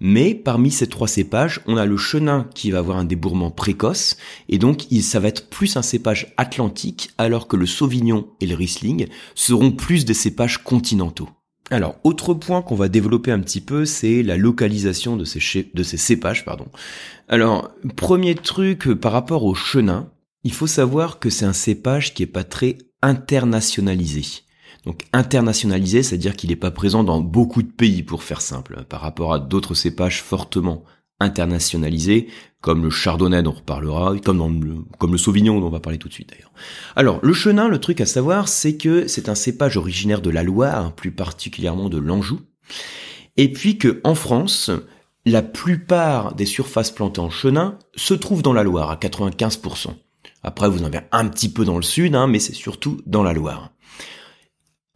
mais 0.00 0.34
parmi 0.34 0.72
ces 0.72 0.88
trois 0.88 1.06
cépages, 1.06 1.60
on 1.66 1.76
a 1.76 1.86
le 1.86 1.96
chenin 1.96 2.48
qui 2.52 2.72
va 2.72 2.78
avoir 2.78 2.96
un 2.96 3.04
débourrement 3.04 3.52
précoce, 3.52 4.16
et 4.48 4.58
donc 4.58 4.86
ça 5.02 5.20
va 5.20 5.28
être 5.28 5.48
plus 5.48 5.76
un 5.76 5.82
cépage 5.82 6.34
atlantique, 6.36 7.10
alors 7.16 7.46
que 7.46 7.56
le 7.56 7.66
sauvignon 7.66 8.26
et 8.40 8.46
le 8.46 8.56
riesling 8.56 9.06
seront 9.36 9.70
plus 9.70 10.04
des 10.04 10.14
cépages 10.14 10.58
continentaux. 10.58 11.28
Alors, 11.70 11.94
autre 12.02 12.34
point 12.34 12.62
qu'on 12.62 12.74
va 12.74 12.88
développer 12.88 13.30
un 13.30 13.38
petit 13.38 13.60
peu, 13.60 13.84
c'est 13.84 14.24
la 14.24 14.36
localisation 14.36 15.16
de 15.16 15.24
ces, 15.24 15.38
cépages. 15.96 16.44
Alors, 17.28 17.70
premier 17.94 18.34
truc 18.34 18.92
par 18.94 19.12
rapport 19.12 19.44
au 19.44 19.54
chenin, 19.54 20.10
il 20.44 20.52
faut 20.52 20.66
savoir 20.66 21.18
que 21.18 21.30
c'est 21.30 21.44
un 21.44 21.52
cépage 21.52 22.14
qui 22.14 22.22
est 22.22 22.26
pas 22.26 22.44
très 22.44 22.78
internationalisé. 23.02 24.24
Donc 24.86 25.04
internationalisé, 25.12 26.02
c'est-à-dire 26.02 26.36
qu'il 26.36 26.50
n'est 26.50 26.56
pas 26.56 26.70
présent 26.70 27.04
dans 27.04 27.20
beaucoup 27.20 27.62
de 27.62 27.70
pays, 27.70 28.02
pour 28.02 28.22
faire 28.22 28.40
simple, 28.40 28.84
par 28.88 29.00
rapport 29.02 29.34
à 29.34 29.38
d'autres 29.38 29.74
cépages 29.74 30.22
fortement 30.22 30.84
internationalisés, 31.20 32.28
comme 32.62 32.82
le 32.82 32.90
chardonnay 32.90 33.42
dont 33.42 33.50
on 33.50 33.56
reparlera, 33.56 34.16
comme, 34.24 34.64
le, 34.64 34.76
comme 34.98 35.12
le 35.12 35.18
sauvignon 35.18 35.60
dont 35.60 35.66
on 35.66 35.70
va 35.70 35.80
parler 35.80 35.98
tout 35.98 36.08
de 36.08 36.14
suite 36.14 36.30
d'ailleurs. 36.30 36.52
Alors 36.96 37.20
le 37.22 37.32
chenin, 37.34 37.68
le 37.68 37.78
truc 37.78 38.00
à 38.00 38.06
savoir, 38.06 38.48
c'est 38.48 38.76
que 38.76 39.06
c'est 39.06 39.28
un 39.28 39.34
cépage 39.34 39.76
originaire 39.76 40.22
de 40.22 40.30
la 40.30 40.42
Loire, 40.42 40.94
plus 40.94 41.12
particulièrement 41.12 41.90
de 41.90 41.98
l'Anjou, 41.98 42.40
et 43.36 43.52
puis 43.52 43.76
que 43.76 44.00
en 44.02 44.14
France, 44.14 44.70
la 45.26 45.42
plupart 45.42 46.34
des 46.34 46.46
surfaces 46.46 46.90
plantées 46.90 47.20
en 47.20 47.30
chenin 47.30 47.78
se 47.96 48.14
trouvent 48.14 48.42
dans 48.42 48.54
la 48.54 48.62
Loire 48.62 48.90
à 48.90 48.96
95%. 48.96 49.94
Après, 50.42 50.68
vous 50.68 50.82
en 50.82 50.86
avez 50.86 51.00
un 51.12 51.28
petit 51.28 51.52
peu 51.52 51.64
dans 51.64 51.76
le 51.76 51.82
sud, 51.82 52.14
hein, 52.14 52.26
mais 52.26 52.38
c'est 52.38 52.54
surtout 52.54 53.00
dans 53.06 53.22
la 53.22 53.32
Loire. 53.32 53.72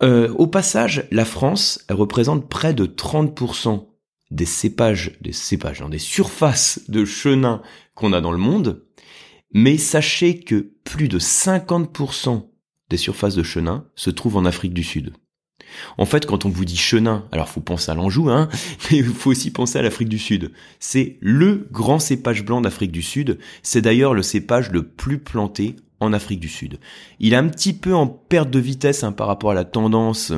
Euh, 0.03 0.33
au 0.35 0.47
passage, 0.47 1.07
la 1.11 1.25
France 1.25 1.85
elle 1.89 1.97
représente 1.97 2.49
près 2.49 2.75
de 2.75 2.87
30% 2.87 3.87
des 4.31 4.47
cépages, 4.47 5.13
des 5.21 5.33
cépages, 5.33 5.83
hein, 5.83 5.89
des 5.89 5.99
surfaces 5.99 6.81
de 6.89 7.05
chenin 7.05 7.63
qu'on 7.95 8.13
a 8.13 8.21
dans 8.21 8.33
le 8.33 8.39
monde. 8.39 8.85
Mais 9.53 9.79
sachez 9.79 10.41
que 10.41 10.73
plus 10.83 11.09
de 11.09 11.19
50% 11.19 12.49
des 12.91 12.97
surfaces 12.97 13.37
de 13.37 13.43
chenin 13.43 13.87
se 13.95 14.11
trouvent 14.11 14.37
en 14.37 14.45
Afrique 14.45 14.75
du 14.75 14.83
Sud. 14.83 15.15
En 15.99 16.07
fait, 16.07 16.27
quand 16.27 16.45
on 16.45 16.49
vous 16.49 16.65
dit 16.65 16.77
chenin, 16.77 17.25
alors 17.33 17.49
faut 17.49 17.61
penser 17.61 17.91
à 17.91 17.95
l'Anjou, 17.95 18.31
hein, 18.31 18.49
mais 18.91 18.99
il 18.99 19.05
faut 19.05 19.31
aussi 19.31 19.51
penser 19.51 19.79
à 19.79 19.83
l'Afrique 19.83 20.09
du 20.09 20.19
Sud. 20.19 20.53
C'est 20.81 21.17
le 21.21 21.69
grand 21.71 21.99
cépage 21.99 22.45
blanc 22.45 22.61
d'Afrique 22.61 22.93
du 22.93 23.03
Sud. 23.03 23.39
C'est 23.63 23.83
d'ailleurs 23.83 24.15
le 24.15 24.23
cépage 24.23 24.71
le 24.71 24.83
plus 24.83 25.19
planté 25.19 25.77
en 26.01 26.13
Afrique 26.13 26.41
du 26.41 26.49
Sud. 26.49 26.79
Il 27.21 27.33
est 27.33 27.37
un 27.37 27.49
petit 27.49 27.73
peu 27.73 27.95
en 27.95 28.07
perte 28.07 28.51
de 28.51 28.59
vitesse 28.59 29.05
hein, 29.05 29.13
par 29.13 29.27
rapport 29.27 29.51
à 29.51 29.55
la 29.55 29.65
tendance, 29.65 30.33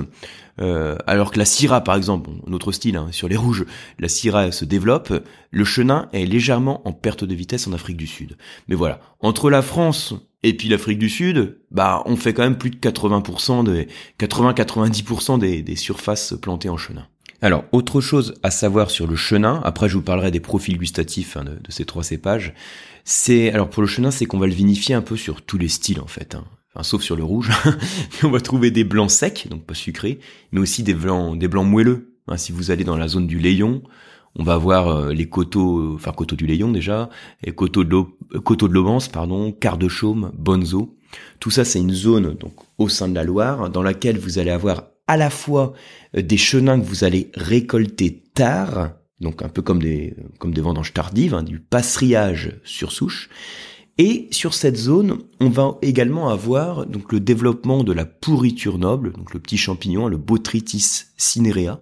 euh, 0.61 0.97
alors 1.07 1.33
que 1.33 1.39
la 1.39 1.45
Syrah, 1.45 1.83
par 1.83 1.97
exemple, 1.97 2.31
notre 2.47 2.73
style 2.73 2.97
hein, 2.97 3.09
sur 3.11 3.29
les 3.29 3.37
rouges, 3.37 3.67
la 3.99 4.09
Syrah 4.09 4.53
se 4.53 4.65
développe, 4.65 5.13
le 5.51 5.65
chenin 5.65 6.09
est 6.13 6.25
légèrement 6.25 6.87
en 6.87 6.93
perte 6.93 7.25
de 7.25 7.35
vitesse 7.35 7.67
en 7.67 7.73
Afrique 7.73 7.97
du 7.97 8.07
Sud. 8.07 8.37
Mais 8.69 8.75
voilà, 8.75 9.01
entre 9.21 9.51
la 9.51 9.63
France 9.63 10.15
et 10.49 10.55
puis 10.55 10.69
l'Afrique 10.69 10.99
du 10.99 11.09
Sud, 11.09 11.59
bah 11.73 12.03
on 12.07 12.17
fait 12.17 12.33
quand 12.33 12.45
même 12.45 12.57
plus 12.57 12.71
de 12.71 12.77
80% 12.77 13.65
des 13.65 13.89
80-90% 14.21 15.41
des, 15.41 15.63
des 15.63 15.77
surfaces 15.77 16.35
plantées 16.41 16.69
en 16.69 16.77
chenin. 16.77 17.07
Alors, 17.43 17.65
autre 17.73 18.01
chose 18.01 18.35
à 18.43 18.51
savoir 18.51 18.91
sur 18.91 19.07
le 19.07 19.17
chenin, 19.17 19.61
après 19.65 19.89
je 19.89 19.95
vous 19.95 20.03
parlerai 20.03 20.31
des 20.31 20.41
profils 20.41 20.79
gustatifs 20.79 21.37
hein, 21.37 21.45
de, 21.45 21.59
ces 21.69 21.85
trois 21.85 22.05
cépages, 22.05 22.55
c'est, 23.05 23.53
alors 23.53 23.69
pour 23.69 23.83
le 23.83 23.89
chenin, 23.89 24.11
c'est 24.11 24.27
qu'on 24.27 24.39
va 24.39 24.47
le 24.47 24.55
vinifier 24.55 24.95
un 24.95 25.03
peu 25.03 25.17
sur 25.17 25.43
tous 25.43 25.59
les 25.59 25.69
styles 25.69 26.01
en 26.01 26.07
fait, 26.07 26.35
hein. 26.35 26.45
sauf 26.83 27.03
sur 27.03 27.17
le 27.17 27.25
rouge, 27.25 27.51
on 28.23 28.31
va 28.31 28.41
trouver 28.41 28.71
des 28.71 28.85
blancs 28.85 29.11
secs, 29.11 29.49
donc 29.51 29.65
pas 29.65 29.75
sucrés, 29.75 30.21
mais 30.53 30.61
aussi 30.61 30.83
des 30.83 30.95
blancs, 30.95 31.39
des 31.39 31.49
blancs 31.49 31.67
moelleux. 31.67 32.15
Hein. 32.29 32.37
si 32.37 32.53
vous 32.53 32.71
allez 32.71 32.85
dans 32.85 32.97
la 32.97 33.09
zone 33.09 33.27
du 33.27 33.39
Layon, 33.39 33.83
on 34.39 34.43
va 34.43 34.57
voir 34.57 34.89
euh, 34.89 35.13
les 35.13 35.29
coteaux, 35.29 35.95
enfin 35.95 36.13
coteaux 36.13 36.37
du 36.37 36.47
Layon 36.47 36.71
déjà, 36.71 37.09
et 37.43 37.53
coteaux 37.53 37.85
de 37.85 38.03
coteaux 38.45 38.69
de 38.69 38.75
l'Aubance, 38.75 39.09
pardon, 39.09 39.53
quart 39.53 39.79
de 39.79 39.89
Chaume, 39.89 40.33
Bonzo. 40.37 40.97
Tout 41.41 41.51
ça, 41.51 41.65
c'est 41.65 41.81
une 41.81 41.95
zone 41.95 42.35
donc 42.35 42.55
au 42.79 42.89
sein 42.89 43.09
de 43.09 43.15
la 43.15 43.25
Loire 43.25 43.71
dans 43.71 43.83
laquelle 43.83 44.19
vous 44.19 44.39
allez 44.39 44.51
avoir 44.51 44.85
à 45.07 45.17
la 45.17 45.31
fois 45.31 45.73
euh, 46.17 46.23
des 46.23 46.37
chenins 46.37 46.79
que 46.79 46.85
vous 46.85 47.05
allez 47.05 47.31
récolter 47.35 48.23
tard, 48.35 48.91
donc 49.21 49.43
un 49.43 49.49
peu 49.49 49.63
comme 49.63 49.81
des 49.81 50.15
comme 50.39 50.53
des 50.53 50.61
vendanges 50.61 50.93
tardives, 50.93 51.35
hein, 51.35 51.43
du 51.43 51.61
passerillage 51.61 52.61
sur 52.65 52.93
souche. 52.93 53.31
Et 53.99 54.29
sur 54.31 54.53
cette 54.53 54.77
zone, 54.77 55.21
on 55.41 55.49
va 55.49 55.79
également 55.81 56.29
avoir 56.29 56.85
donc 56.85 57.13
le 57.13 57.21
développement 57.21 57.83
de 57.83 57.95
la 57.95 58.05
pourriture 58.05 58.77
noble, 58.77 59.13
donc 59.13 59.33
le 59.33 59.41
petit 59.41 59.57
champignon, 59.57 60.09
le 60.09 60.19
Botrytis 60.19 61.05
cinerea, 61.17 61.81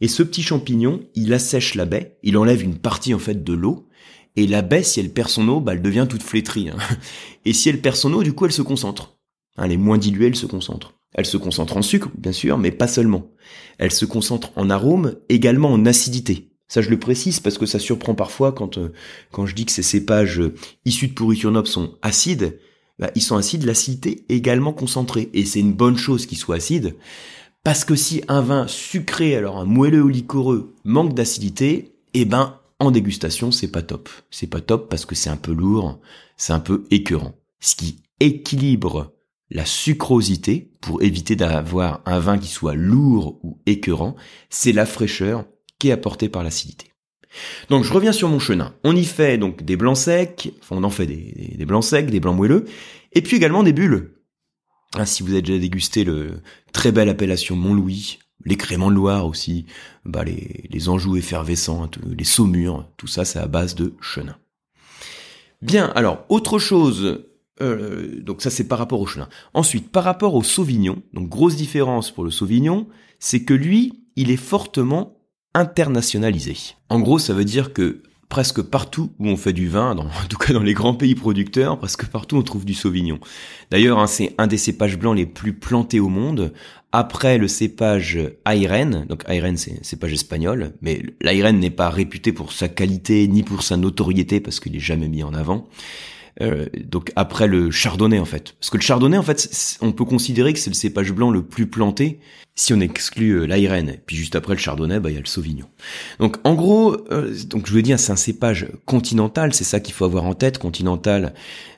et 0.00 0.08
ce 0.08 0.22
petit 0.22 0.42
champignon, 0.42 1.00
il 1.14 1.32
assèche 1.32 1.74
la 1.74 1.84
baie, 1.84 2.18
il 2.22 2.36
enlève 2.36 2.62
une 2.62 2.78
partie 2.78 3.14
en 3.14 3.18
fait 3.18 3.42
de 3.42 3.52
l'eau, 3.52 3.88
et 4.36 4.46
la 4.46 4.62
baie, 4.62 4.84
si 4.84 5.00
elle 5.00 5.12
perd 5.12 5.28
son 5.28 5.48
eau, 5.48 5.60
bah, 5.60 5.72
elle 5.72 5.82
devient 5.82 6.06
toute 6.08 6.22
flétrie. 6.22 6.68
Hein. 6.68 6.78
Et 7.44 7.52
si 7.52 7.68
elle 7.68 7.80
perd 7.80 7.96
son 7.96 8.12
eau, 8.12 8.22
du 8.22 8.34
coup, 8.34 8.46
elle 8.46 8.52
se 8.52 8.62
concentre. 8.62 9.18
Hein, 9.56 9.68
est 9.68 9.76
moins 9.76 9.98
diluée, 9.98 10.28
elle 10.28 10.36
se 10.36 10.46
concentre. 10.46 10.94
Elle 11.12 11.26
se 11.26 11.36
concentre 11.36 11.76
en 11.76 11.82
sucre, 11.82 12.08
bien 12.16 12.30
sûr, 12.30 12.56
mais 12.56 12.70
pas 12.70 12.86
seulement. 12.86 13.32
Elle 13.78 13.90
se 13.90 14.04
concentre 14.04 14.52
en 14.54 14.70
arôme, 14.70 15.16
également 15.28 15.72
en 15.72 15.84
acidité. 15.86 16.52
Ça, 16.68 16.82
je 16.82 16.90
le 16.90 17.00
précise 17.00 17.40
parce 17.40 17.58
que 17.58 17.66
ça 17.66 17.80
surprend 17.80 18.14
parfois 18.14 18.52
quand 18.52 18.78
euh, 18.78 18.92
quand 19.32 19.46
je 19.46 19.56
dis 19.56 19.64
que 19.64 19.72
ces 19.72 19.82
cépages 19.82 20.38
euh, 20.38 20.54
issus 20.84 21.08
de 21.08 21.14
pourriture 21.14 21.50
noble 21.50 21.66
sont 21.66 21.96
acides. 22.02 22.60
Bah, 23.00 23.10
ils 23.16 23.22
sont 23.22 23.36
acides, 23.36 23.64
l'acidité 23.64 24.24
également 24.28 24.72
concentrée. 24.72 25.30
Et 25.32 25.46
c'est 25.46 25.60
une 25.60 25.72
bonne 25.72 25.96
chose 25.96 26.26
qu'ils 26.26 26.38
soient 26.38 26.56
acides 26.56 26.94
Parce 27.68 27.84
que 27.84 27.96
si 27.96 28.22
un 28.28 28.40
vin 28.40 28.66
sucré, 28.66 29.36
alors 29.36 29.58
un 29.58 29.66
moelleux 29.66 30.02
ou 30.02 30.08
liquoreux, 30.08 30.74
manque 30.84 31.12
d'acidité, 31.12 31.92
eh 32.14 32.24
ben, 32.24 32.58
en 32.78 32.90
dégustation, 32.90 33.50
c'est 33.50 33.70
pas 33.70 33.82
top. 33.82 34.08
C'est 34.30 34.46
pas 34.46 34.62
top 34.62 34.88
parce 34.88 35.04
que 35.04 35.14
c'est 35.14 35.28
un 35.28 35.36
peu 35.36 35.52
lourd, 35.52 36.00
c'est 36.38 36.54
un 36.54 36.60
peu 36.60 36.84
écœurant. 36.90 37.34
Ce 37.60 37.76
qui 37.76 38.00
équilibre 38.20 39.12
la 39.50 39.66
sucrosité 39.66 40.70
pour 40.80 41.02
éviter 41.02 41.36
d'avoir 41.36 42.00
un 42.06 42.18
vin 42.20 42.38
qui 42.38 42.48
soit 42.48 42.74
lourd 42.74 43.38
ou 43.42 43.58
écœurant, 43.66 44.16
c'est 44.48 44.72
la 44.72 44.86
fraîcheur 44.86 45.44
qui 45.78 45.90
est 45.90 45.92
apportée 45.92 46.30
par 46.30 46.44
l'acidité. 46.44 46.86
Donc 47.68 47.84
je 47.84 47.92
reviens 47.92 48.12
sur 48.12 48.30
mon 48.30 48.38
chenin. 48.38 48.72
On 48.82 48.96
y 48.96 49.04
fait 49.04 49.36
donc 49.36 49.62
des 49.62 49.76
blancs 49.76 49.98
secs, 49.98 50.54
enfin 50.62 50.76
on 50.78 50.84
en 50.84 50.90
fait 50.90 51.04
des, 51.04 51.54
des 51.58 51.66
blancs 51.66 51.84
secs, 51.84 52.10
des 52.10 52.20
blancs 52.20 52.34
moelleux, 52.34 52.64
et 53.12 53.20
puis 53.20 53.36
également 53.36 53.62
des 53.62 53.74
bulles. 53.74 54.14
Ah, 54.94 55.06
si 55.06 55.22
vous 55.22 55.32
avez 55.32 55.42
déjà 55.42 55.58
dégusté 55.58 56.04
le 56.04 56.40
très 56.72 56.92
belle 56.92 57.08
appellation 57.08 57.56
Mont-Louis, 57.56 58.18
les 58.44 58.56
créments 58.56 58.90
de 58.90 58.96
Loire 58.96 59.26
aussi, 59.26 59.66
bah 60.04 60.24
les, 60.24 60.64
les 60.70 60.88
Anjous 60.88 61.16
effervescents, 61.16 61.90
les 62.06 62.24
saumures, 62.24 62.86
tout 62.96 63.06
ça 63.06 63.24
c'est 63.24 63.38
à 63.38 63.46
base 63.46 63.74
de 63.74 63.94
chenin. 64.00 64.36
Bien, 65.60 65.86
alors 65.94 66.24
autre 66.28 66.58
chose, 66.58 67.24
euh, 67.60 68.20
donc 68.22 68.40
ça 68.40 68.50
c'est 68.50 68.68
par 68.68 68.78
rapport 68.78 69.00
au 69.00 69.06
chenin. 69.06 69.28
Ensuite, 69.54 69.90
par 69.90 70.04
rapport 70.04 70.34
au 70.34 70.42
sauvignon, 70.42 71.02
donc 71.12 71.28
grosse 71.28 71.56
différence 71.56 72.10
pour 72.10 72.24
le 72.24 72.30
sauvignon, 72.30 72.86
c'est 73.18 73.42
que 73.42 73.54
lui, 73.54 74.04
il 74.16 74.30
est 74.30 74.36
fortement 74.36 75.18
internationalisé. 75.54 76.56
En 76.88 77.00
gros, 77.00 77.18
ça 77.18 77.34
veut 77.34 77.44
dire 77.44 77.72
que 77.72 78.02
presque 78.28 78.62
partout 78.62 79.10
où 79.18 79.28
on 79.28 79.36
fait 79.36 79.52
du 79.52 79.68
vin, 79.68 79.96
en 79.96 80.26
tout 80.28 80.36
cas 80.36 80.52
dans 80.52 80.62
les 80.62 80.74
grands 80.74 80.94
pays 80.94 81.14
producteurs, 81.14 81.78
presque 81.78 82.06
partout 82.06 82.36
on 82.36 82.42
trouve 82.42 82.64
du 82.64 82.74
Sauvignon. 82.74 83.18
D'ailleurs, 83.70 83.98
hein, 83.98 84.06
c'est 84.06 84.34
un 84.38 84.46
des 84.46 84.58
cépages 84.58 84.98
blancs 84.98 85.16
les 85.16 85.26
plus 85.26 85.52
plantés 85.52 86.00
au 86.00 86.08
monde. 86.08 86.52
Après 86.92 87.36
le 87.36 87.48
cépage 87.48 88.18
Ayren, 88.46 89.06
donc 89.08 89.22
Ayren 89.28 89.56
c'est 89.56 89.72
un 89.72 89.82
cépage 89.82 90.12
espagnol, 90.12 90.72
mais 90.80 91.02
l'Ayren 91.20 91.58
n'est 91.58 91.70
pas 91.70 91.90
réputé 91.90 92.32
pour 92.32 92.52
sa 92.52 92.68
qualité 92.68 93.28
ni 93.28 93.42
pour 93.42 93.62
sa 93.62 93.76
notoriété 93.76 94.40
parce 94.40 94.60
qu'il 94.60 94.74
est 94.76 94.80
jamais 94.80 95.08
mis 95.08 95.22
en 95.22 95.34
avant. 95.34 95.68
Euh, 96.40 96.66
donc 96.84 97.12
après 97.16 97.48
le 97.48 97.70
chardonnay 97.70 98.18
en 98.18 98.24
fait. 98.24 98.54
Parce 98.60 98.70
que 98.70 98.76
le 98.76 98.82
chardonnay 98.82 99.18
en 99.18 99.22
fait, 99.22 99.78
on 99.80 99.92
peut 99.92 100.04
considérer 100.04 100.52
que 100.52 100.58
c'est 100.58 100.70
le 100.70 100.74
cépage 100.74 101.12
blanc 101.12 101.30
le 101.30 101.42
plus 101.42 101.66
planté 101.66 102.20
si 102.58 102.74
on 102.74 102.80
exclut 102.80 103.40
euh, 103.40 103.92
Puis 104.04 104.16
juste 104.16 104.34
après 104.34 104.54
le 104.54 104.58
chardonnay, 104.58 104.98
bah 104.98 105.10
il 105.10 105.14
y 105.14 105.16
a 105.16 105.20
le 105.20 105.26
sauvignon. 105.26 105.66
Donc 106.18 106.38
en 106.44 106.54
gros, 106.54 106.96
euh, 107.12 107.32
donc 107.46 107.66
je 107.66 107.72
veux 107.72 107.82
dire 107.82 108.00
c'est 108.00 108.12
un 108.12 108.16
cépage 108.16 108.66
continental, 108.84 109.54
c'est 109.54 109.64
ça 109.64 109.78
qu'il 109.80 109.94
faut 109.94 110.04
avoir 110.04 110.24
en 110.24 110.34
tête, 110.34 110.58
continental 110.58 111.34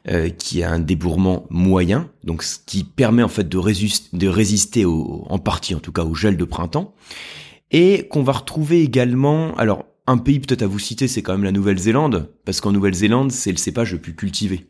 euh, 0.08 0.30
qui 0.30 0.62
a 0.62 0.70
un 0.70 0.78
débourrement 0.78 1.46
moyen, 1.50 2.08
donc 2.24 2.42
ce 2.42 2.56
qui 2.64 2.84
permet 2.84 3.22
en 3.22 3.28
fait 3.28 3.48
de, 3.48 3.58
résister, 3.58 4.16
de 4.16 4.28
résister 4.28 4.84
au, 4.86 5.26
en 5.28 5.38
partie 5.38 5.74
en 5.74 5.80
tout 5.80 5.92
cas 5.92 6.04
au 6.04 6.14
gel 6.14 6.36
de 6.36 6.44
printemps. 6.44 6.94
Et 7.72 8.08
qu'on 8.08 8.22
va 8.22 8.32
retrouver 8.32 8.82
également 8.82 9.54
alors 9.56 9.84
un 10.10 10.18
pays 10.18 10.40
peut-être 10.40 10.62
à 10.62 10.66
vous 10.66 10.80
citer, 10.80 11.06
c'est 11.06 11.22
quand 11.22 11.32
même 11.32 11.44
la 11.44 11.52
Nouvelle-Zélande, 11.52 12.32
parce 12.44 12.60
qu'en 12.60 12.72
Nouvelle-Zélande, 12.72 13.30
c'est 13.30 13.52
le 13.52 13.56
cépage 13.56 13.92
le 13.92 14.00
plus 14.00 14.14
cultivé. 14.14 14.66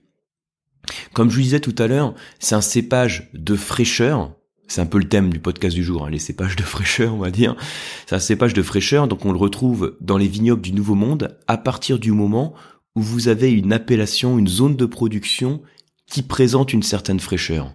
Comme 1.15 1.31
je 1.31 1.37
vous 1.37 1.43
disais 1.43 1.61
tout 1.61 1.75
à 1.79 1.87
l'heure, 1.87 2.15
c'est 2.39 2.55
un 2.55 2.61
cépage 2.61 3.31
de 3.33 3.57
fraîcheur. 3.57 4.35
C'est 4.69 4.83
un 4.83 4.87
peu 4.87 4.99
le 4.99 5.09
thème 5.09 5.31
du 5.31 5.41
podcast 5.41 5.75
du 5.75 5.83
jour, 5.83 6.05
hein, 6.05 6.11
les 6.11 6.19
cépages 6.19 6.57
de 6.57 6.63
fraîcheur, 6.63 7.15
on 7.15 7.19
va 7.19 7.31
dire. 7.31 7.57
C'est 8.07 8.15
un 8.15 8.21
cépage 8.21 8.53
de 8.53 8.63
fraîcheur, 8.63 9.09
donc 9.09 9.25
on 9.25 9.33
le 9.33 9.39
retrouve 9.39 9.97
dans 10.01 10.19
les 10.19 10.29
vignobles 10.29 10.63
du 10.63 10.73
Nouveau 10.73 10.95
Monde 10.95 11.39
à 11.49 11.57
partir 11.57 11.99
du 11.99 12.13
moment 12.13 12.55
où 12.95 13.01
vous 13.01 13.29
avez 13.29 13.51
une 13.51 13.73
appellation, 13.73 14.39
une 14.39 14.49
zone 14.49 14.77
de 14.77 14.87
production 14.87 15.63
qui 16.07 16.23
présente 16.23 16.73
une 16.73 16.83
certaine 16.83 17.21
fraîcheur. 17.21 17.75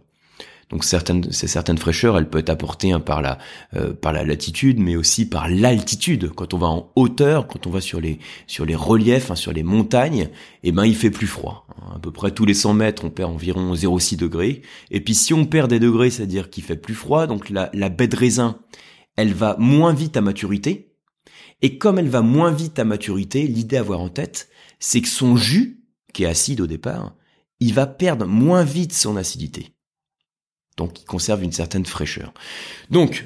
Donc 0.69 0.83
certaines, 0.83 1.31
ces 1.31 1.47
certaines 1.47 1.77
fraîcheurs, 1.77 2.17
elles 2.17 2.27
peuvent 2.27 2.41
être 2.41 2.49
apportées 2.49 2.91
hein, 2.91 2.99
par 2.99 3.21
la 3.21 3.37
euh, 3.75 3.93
par 3.93 4.13
la 4.13 4.23
latitude, 4.23 4.79
mais 4.79 4.95
aussi 4.95 5.27
par 5.27 5.47
l'altitude. 5.47 6.31
Quand 6.35 6.53
on 6.55 6.57
va 6.57 6.67
en 6.67 6.91
hauteur, 6.95 7.47
quand 7.47 7.67
on 7.67 7.69
va 7.69 7.81
sur 7.81 8.01
les 8.01 8.19
sur 8.47 8.65
les 8.65 8.75
reliefs, 8.75 9.29
hein, 9.29 9.35
sur 9.35 9.53
les 9.53 9.61
montagnes, 9.61 10.29
eh 10.63 10.71
ben 10.71 10.85
il 10.85 10.95
fait 10.95 11.11
plus 11.11 11.27
froid. 11.27 11.67
À 11.93 11.99
peu 11.99 12.11
près 12.11 12.31
tous 12.31 12.45
les 12.45 12.55
100 12.55 12.73
mètres, 12.73 13.05
on 13.05 13.11
perd 13.11 13.31
environ 13.31 13.75
0,6 13.75 14.17
degrés. 14.17 14.63
Et 14.89 15.01
puis 15.01 15.13
si 15.13 15.33
on 15.33 15.45
perd 15.45 15.69
des 15.69 15.79
degrés, 15.79 16.09
c'est-à-dire 16.09 16.49
qu'il 16.49 16.63
fait 16.63 16.77
plus 16.77 16.95
froid, 16.95 17.27
donc 17.27 17.51
la, 17.51 17.69
la 17.73 17.89
baie 17.89 18.07
de 18.07 18.15
raisin, 18.15 18.59
elle 19.17 19.33
va 19.33 19.55
moins 19.59 19.93
vite 19.93 20.17
à 20.17 20.21
maturité. 20.21 20.95
Et 21.61 21.77
comme 21.77 21.99
elle 21.99 22.09
va 22.09 22.21
moins 22.21 22.51
vite 22.51 22.79
à 22.79 22.85
maturité, 22.85 23.47
l'idée 23.47 23.77
à 23.77 23.81
avoir 23.81 24.01
en 24.01 24.09
tête, 24.09 24.49
c'est 24.79 25.01
que 25.01 25.07
son 25.07 25.37
jus, 25.37 25.83
qui 26.13 26.23
est 26.23 26.27
acide 26.27 26.61
au 26.61 26.67
départ, 26.67 27.15
il 27.59 27.73
va 27.73 27.87
perdre 27.87 28.25
moins 28.25 28.63
vite 28.63 28.93
son 28.93 29.15
acidité. 29.15 29.74
Donc 30.77 31.01
il 31.01 31.05
conserve 31.05 31.43
une 31.43 31.51
certaine 31.51 31.85
fraîcheur. 31.85 32.33
Donc, 32.89 33.25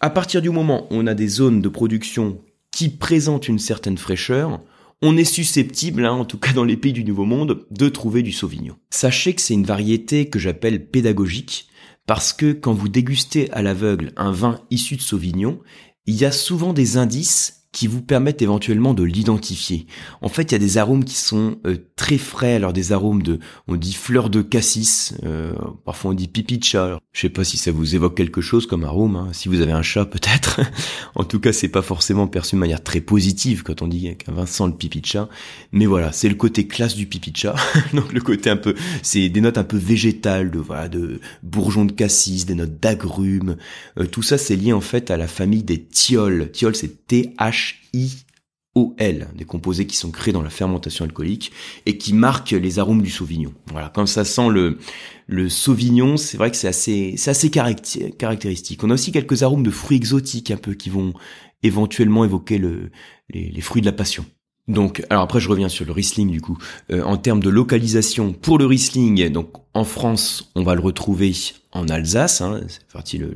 à 0.00 0.10
partir 0.10 0.40
du 0.40 0.50
moment 0.50 0.86
où 0.90 0.96
on 0.96 1.06
a 1.06 1.14
des 1.14 1.28
zones 1.28 1.60
de 1.60 1.68
production 1.68 2.40
qui 2.70 2.88
présentent 2.88 3.48
une 3.48 3.58
certaine 3.58 3.98
fraîcheur, 3.98 4.60
on 5.02 5.16
est 5.16 5.24
susceptible, 5.24 6.04
hein, 6.04 6.12
en 6.12 6.24
tout 6.24 6.38
cas 6.38 6.52
dans 6.52 6.64
les 6.64 6.76
pays 6.76 6.92
du 6.92 7.04
Nouveau 7.04 7.24
Monde, 7.24 7.66
de 7.70 7.88
trouver 7.88 8.22
du 8.22 8.32
Sauvignon. 8.32 8.76
Sachez 8.90 9.34
que 9.34 9.40
c'est 9.40 9.54
une 9.54 9.64
variété 9.64 10.28
que 10.28 10.38
j'appelle 10.38 10.86
pédagogique, 10.86 11.68
parce 12.06 12.32
que 12.32 12.52
quand 12.52 12.74
vous 12.74 12.88
dégustez 12.88 13.50
à 13.52 13.62
l'aveugle 13.62 14.12
un 14.16 14.32
vin 14.32 14.60
issu 14.70 14.96
de 14.96 15.02
Sauvignon, 15.02 15.60
il 16.06 16.16
y 16.16 16.24
a 16.24 16.32
souvent 16.32 16.72
des 16.72 16.96
indices 16.96 17.59
qui 17.72 17.86
vous 17.86 18.02
permettent 18.02 18.42
éventuellement 18.42 18.94
de 18.94 19.04
l'identifier. 19.04 19.86
En 20.22 20.28
fait, 20.28 20.50
il 20.50 20.52
y 20.52 20.54
a 20.56 20.58
des 20.58 20.76
arômes 20.76 21.04
qui 21.04 21.14
sont 21.14 21.58
euh, 21.66 21.76
très 21.94 22.18
frais, 22.18 22.54
alors 22.54 22.72
des 22.72 22.92
arômes 22.92 23.22
de, 23.22 23.38
on 23.68 23.76
dit 23.76 23.92
fleur 23.92 24.28
de 24.28 24.42
cassis, 24.42 25.14
euh, 25.24 25.52
parfois 25.84 26.10
on 26.10 26.14
dit 26.14 26.26
pipi 26.26 26.58
de 26.58 26.64
chat. 26.64 26.98
je 27.12 27.20
sais 27.20 27.28
pas 27.28 27.44
si 27.44 27.58
ça 27.58 27.70
vous 27.70 27.94
évoque 27.94 28.16
quelque 28.16 28.40
chose 28.40 28.66
comme 28.66 28.84
arôme, 28.84 29.14
hein. 29.14 29.28
si 29.32 29.48
vous 29.48 29.60
avez 29.60 29.70
un 29.70 29.82
chat 29.82 30.04
peut-être. 30.04 30.60
en 31.14 31.22
tout 31.22 31.38
cas, 31.38 31.52
c'est 31.52 31.68
pas 31.68 31.82
forcément 31.82 32.26
perçu 32.26 32.56
de 32.56 32.60
manière 32.60 32.82
très 32.82 33.00
positive 33.00 33.62
quand 33.62 33.82
on 33.82 33.88
dit 33.88 34.16
qu'un 34.16 34.32
vin 34.32 34.46
sent 34.46 34.66
le 34.66 34.74
pipi 34.74 35.00
de 35.00 35.06
chat. 35.06 35.28
Mais 35.70 35.86
voilà, 35.86 36.10
c'est 36.10 36.28
le 36.28 36.34
côté 36.34 36.66
classe 36.66 36.96
du 36.96 37.06
pipi 37.06 37.30
de 37.30 37.36
chat. 37.36 37.54
Donc 37.92 38.12
le 38.12 38.20
côté 38.20 38.50
un 38.50 38.56
peu, 38.56 38.74
c'est 39.02 39.28
des 39.28 39.40
notes 39.40 39.58
un 39.58 39.64
peu 39.64 39.76
végétales, 39.76 40.50
de 40.50 40.58
voilà, 40.58 40.88
de 40.88 41.20
bourgeons 41.44 41.84
de 41.84 41.92
cassis, 41.92 42.46
des 42.46 42.56
notes 42.56 42.80
d'agrumes. 42.80 43.56
Euh, 43.98 44.06
tout 44.06 44.22
ça, 44.22 44.38
c'est 44.38 44.56
lié 44.56 44.72
en 44.72 44.80
fait 44.80 45.12
à 45.12 45.16
la 45.16 45.28
famille 45.28 45.62
des 45.62 45.80
thiols. 45.80 46.50
Thiols, 46.50 46.74
c'est 46.74 47.06
T-H 47.06 47.59
H-I-O-L, 47.94 49.28
des 49.34 49.44
composés 49.44 49.86
qui 49.86 49.96
sont 49.96 50.10
créés 50.10 50.32
dans 50.32 50.42
la 50.42 50.50
fermentation 50.50 51.04
alcoolique 51.04 51.52
et 51.86 51.98
qui 51.98 52.12
marquent 52.12 52.50
les 52.50 52.78
arômes 52.78 53.02
du 53.02 53.10
sauvignon. 53.10 53.52
Voilà, 53.70 53.90
quand 53.94 54.06
ça 54.06 54.24
sent 54.24 54.48
le, 54.48 55.48
sauvignon, 55.48 56.16
c'est 56.16 56.36
vrai 56.36 56.50
que 56.50 56.56
c'est 56.56 56.68
assez, 56.68 57.50
caractéristique. 57.50 58.84
On 58.84 58.90
a 58.90 58.94
aussi 58.94 59.12
quelques 59.12 59.42
arômes 59.42 59.62
de 59.62 59.70
fruits 59.70 59.96
exotiques 59.96 60.50
un 60.50 60.56
peu 60.56 60.74
qui 60.74 60.90
vont 60.90 61.14
éventuellement 61.62 62.24
évoquer 62.24 62.58
le, 62.58 62.90
les 63.28 63.60
fruits 63.60 63.82
de 63.82 63.86
la 63.86 63.92
passion. 63.92 64.24
Donc, 64.70 65.04
alors 65.10 65.24
après, 65.24 65.40
je 65.40 65.48
reviens 65.48 65.68
sur 65.68 65.84
le 65.84 65.90
Riesling 65.90 66.30
du 66.30 66.40
coup. 66.40 66.56
Euh, 66.92 67.02
en 67.02 67.16
termes 67.16 67.42
de 67.42 67.50
localisation, 67.50 68.32
pour 68.32 68.56
le 68.56 68.66
Riesling, 68.66 69.28
donc 69.30 69.52
en 69.74 69.82
France, 69.82 70.52
on 70.54 70.62
va 70.62 70.76
le 70.76 70.80
retrouver 70.80 71.32
en 71.72 71.88
Alsace. 71.88 72.40
Hein, 72.40 72.60
c'est 72.68 72.86
parti 72.92 73.18
le, 73.18 73.34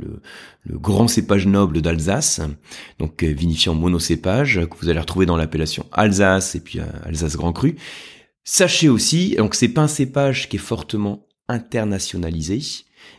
le, 0.62 0.78
grand 0.78 1.08
cépage 1.08 1.46
noble 1.48 1.82
d'Alsace, 1.82 2.40
donc 3.00 3.24
euh, 3.24 3.32
vinifié 3.32 3.74
monocépage 3.74 4.60
que 4.70 4.78
vous 4.80 4.88
allez 4.88 5.00
retrouver 5.00 5.26
dans 5.26 5.36
l'appellation 5.36 5.86
Alsace 5.90 6.54
et 6.54 6.60
puis 6.60 6.78
euh, 6.78 6.84
Alsace 7.04 7.36
Grand 7.36 7.52
Cru. 7.52 7.74
Sachez 8.44 8.88
aussi, 8.88 9.34
donc 9.36 9.56
c'est 9.56 9.68
pas 9.68 9.82
un 9.82 9.88
cépage 9.88 10.48
qui 10.48 10.56
est 10.56 10.60
fortement 10.60 11.26
internationalisé, 11.48 12.60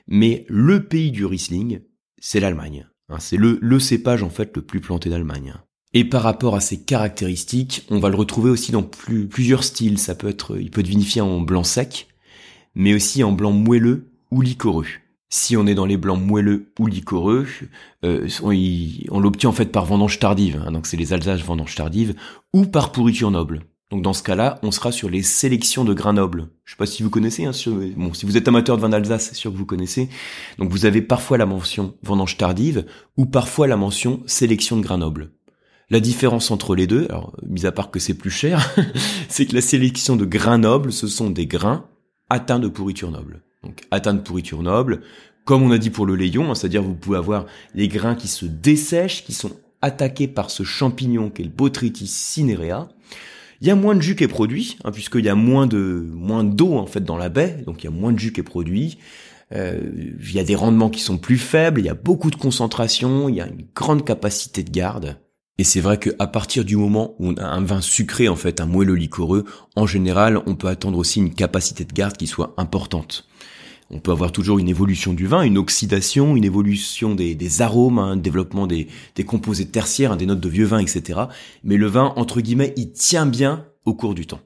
mais 0.08 0.46
le 0.48 0.86
pays 0.86 1.12
du 1.12 1.26
Riesling, 1.26 1.82
c'est 2.18 2.40
l'Allemagne. 2.40 2.88
Hein, 3.10 3.18
c'est 3.20 3.38
le, 3.38 3.60
le 3.62 3.80
cépage 3.80 4.24
en 4.24 4.30
fait 4.30 4.56
le 4.56 4.62
plus 4.62 4.80
planté 4.80 5.10
d'Allemagne. 5.10 5.56
Et 5.98 6.04
par 6.04 6.24
rapport 6.24 6.56
à 6.56 6.60
ses 6.60 6.82
caractéristiques, 6.82 7.84
on 7.90 8.00
va 8.00 8.10
le 8.10 8.18
retrouver 8.18 8.50
aussi 8.50 8.74
dans 8.74 8.84
plusieurs 8.84 9.64
styles. 9.64 9.98
Ça 9.98 10.14
peut 10.14 10.28
être, 10.28 10.60
il 10.60 10.70
peut 10.70 10.82
être 10.82 10.88
vinifié 10.88 11.22
en 11.22 11.40
blanc 11.40 11.64
sec, 11.64 12.10
mais 12.76 12.94
aussi 12.94 13.24
en 13.24 13.32
blanc 13.32 13.54
moelleux 13.54 14.12
ou 14.30 14.42
liquoreux. 14.42 14.88
Si 15.30 15.56
on 15.56 15.66
est 15.66 15.74
dans 15.74 15.86
les 15.86 15.96
blancs 15.96 16.22
moelleux 16.22 16.74
ou 16.80 16.88
liquoreux, 16.88 17.48
euh, 18.04 18.28
on, 18.44 19.20
l'obtient 19.22 19.50
en 19.50 19.54
fait 19.54 19.72
par 19.72 19.86
vendange 19.86 20.20
tardive, 20.20 20.62
hein, 20.66 20.74
donc 20.74 20.86
c'est 20.86 20.98
les 20.98 21.14
Alsaces 21.14 21.42
vendange 21.42 21.76
tardive, 21.76 22.14
ou 22.54 22.66
par 22.66 22.92
pourriture 22.92 23.32
noble. 23.32 23.62
Donc 23.90 24.02
dans 24.02 24.14
ce 24.14 24.24
cas-là, 24.24 24.60
on 24.64 24.72
sera 24.72 24.92
sur 24.92 25.10
les 25.10 25.24
sélections 25.24 25.86
de 25.86 25.94
grains 25.94 26.14
nobles. 26.14 26.50
Je 26.66 26.74
sais 26.74 26.78
pas 26.78 26.86
si 26.86 27.04
vous 27.04 27.10
connaissez, 27.10 27.46
hein, 27.46 27.52
bon, 27.96 28.14
si 28.14 28.26
vous 28.26 28.36
êtes 28.36 28.50
amateur 28.50 28.76
de 28.76 28.82
vin 28.82 28.90
d'Alsace, 28.90 29.30
c'est 29.30 29.36
sûr 29.36 29.50
que 29.50 29.58
vous 29.58 29.66
connaissez. 29.66 30.10
Donc 30.58 30.72
vous 30.72 30.86
avez 30.86 31.02
parfois 31.02 31.38
la 31.38 31.46
mention 31.46 31.96
vendange 32.04 32.36
tardive 32.36 32.86
ou 33.16 33.26
parfois 33.26 33.68
la 33.68 33.78
mention 33.78 34.24
sélection 34.26 34.76
de 34.76 34.82
grains. 34.82 35.00
La 35.92 36.00
différence 36.00 36.50
entre 36.50 36.76
les 36.76 36.88
deux, 36.88 37.06
alors 37.10 37.36
mis 37.48 37.66
à 37.66 37.72
part 37.72 37.92
que 37.92 38.00
c'est 38.00 38.16
plus 38.16 38.32
cher, 38.32 38.76
c'est 39.30 39.46
que 39.46 39.54
la 39.54 39.62
sélection 39.62 40.16
de 40.16 40.26
grains 40.26 40.58
nobles, 40.58 40.92
ce 40.92 41.08
sont 41.08 41.30
des 41.30 41.46
grains 41.46 41.86
atteints 42.30 42.60
de 42.60 42.68
pourriture 42.68 43.12
noble. 43.12 43.44
Donc 43.64 43.84
atteints 43.92 44.16
de 44.16 44.22
pourriture 44.22 44.64
noble, 44.64 45.02
comme 45.44 45.62
on 45.62 45.72
a 45.72 45.78
dit 45.78 45.92
pour 45.92 46.08
le 46.08 46.16
layon, 46.16 46.50
hein, 46.50 46.56
c'est-à-dire 46.56 46.82
vous 46.82 46.96
pouvez 46.96 47.18
avoir 47.18 47.46
les 47.76 47.88
grains 47.88 48.16
qui 48.16 48.28
se 48.28 48.46
dessèchent, 48.46 49.24
qui 49.24 49.34
sont 49.34 49.52
attaqués 49.82 50.28
par 50.28 50.50
ce 50.50 50.64
champignon 50.64 51.30
qu'est 51.30 51.44
le 51.44 51.50
Botrytis 51.50 52.08
cinerea. 52.08 52.90
Il 53.62 53.68
y 53.68 53.72
a 53.72 53.76
moins 53.76 53.96
de 53.96 54.02
jus 54.02 54.16
qui 54.16 54.24
est 54.24 54.28
produit, 54.28 54.78
hein, 54.84 54.92
puisqu'il 54.92 55.24
y 55.24 55.30
a 55.30 55.36
moins 55.36 55.68
de 55.68 56.10
moins 56.14 56.44
d'eau 56.44 56.74
en 56.78 56.88
fait 56.88 57.04
dans 57.04 57.18
la 57.18 57.30
baie, 57.30 57.62
donc 57.66 57.84
il 57.84 57.86
y 57.86 57.90
a 57.90 57.92
moins 57.92 58.12
de 58.12 58.20
jus 58.20 58.34
qui 58.34 58.40
est 58.40 58.44
produit. 58.44 58.98
euh, 59.54 59.80
il 60.20 60.34
y 60.34 60.40
a 60.40 60.44
des 60.44 60.56
rendements 60.56 60.90
qui 60.90 61.00
sont 61.02 61.20
plus 61.20 61.38
faibles, 61.38 61.80
il 61.80 61.86
y 61.86 61.90
a 61.90 61.94
beaucoup 61.94 62.32
de 62.32 62.36
concentration, 62.36 63.30
il 63.30 63.36
y 63.36 63.42
a 63.42 63.48
une 63.48 63.68
grande 63.76 64.04
capacité 64.04 64.64
de 64.64 64.72
garde. 64.72 65.18
Et 65.58 65.64
c'est 65.64 65.80
vrai 65.80 65.98
qu'à 65.98 66.28
partir 66.28 66.66
du 66.66 66.76
moment 66.76 67.16
où 67.18 67.30
on 67.30 67.36
a 67.36 67.46
un 67.46 67.64
vin 67.64 67.80
sucré, 67.80 68.28
en 68.28 68.36
fait, 68.36 68.60
un 68.60 68.66
moelleux 68.66 68.96
liquoreux, 68.96 69.46
en 69.78 69.88
général, 69.88 70.42
on 70.46 70.56
peut 70.56 70.68
attendre 70.68 70.98
aussi 70.98 71.20
une 71.20 71.34
capacité 71.34 71.86
de 71.86 71.94
garde 71.94 72.18
qui 72.18 72.28
soit 72.28 72.54
importante. 72.58 73.26
On 73.90 74.00
peut 74.00 74.12
avoir 74.12 74.32
toujours 74.32 74.60
une 74.60 74.68
évolution 74.68 75.14
du 75.14 75.28
vin, 75.28 75.44
une 75.44 75.58
oxydation, 75.58 76.36
une 76.36 76.44
évolution 76.44 77.16
des, 77.16 77.62
arômes, 77.62 78.00
un 78.00 78.18
développement 78.18 78.68
des, 78.68 78.88
composés 79.26 79.68
tertiaires, 79.68 80.12
hein, 80.12 80.18
des 80.18 80.26
notes 80.26 80.42
de 80.42 80.50
vieux 80.50 80.66
vin, 80.66 80.80
etc. 80.80 81.22
Mais 81.64 81.78
le 81.78 81.88
vin, 81.88 82.14
entre 82.18 82.42
guillemets, 82.42 82.74
il 82.76 82.92
tient 82.92 83.26
bien 83.26 83.66
au 83.86 83.94
cours 83.94 84.16
du 84.16 84.26
temps. 84.26 84.42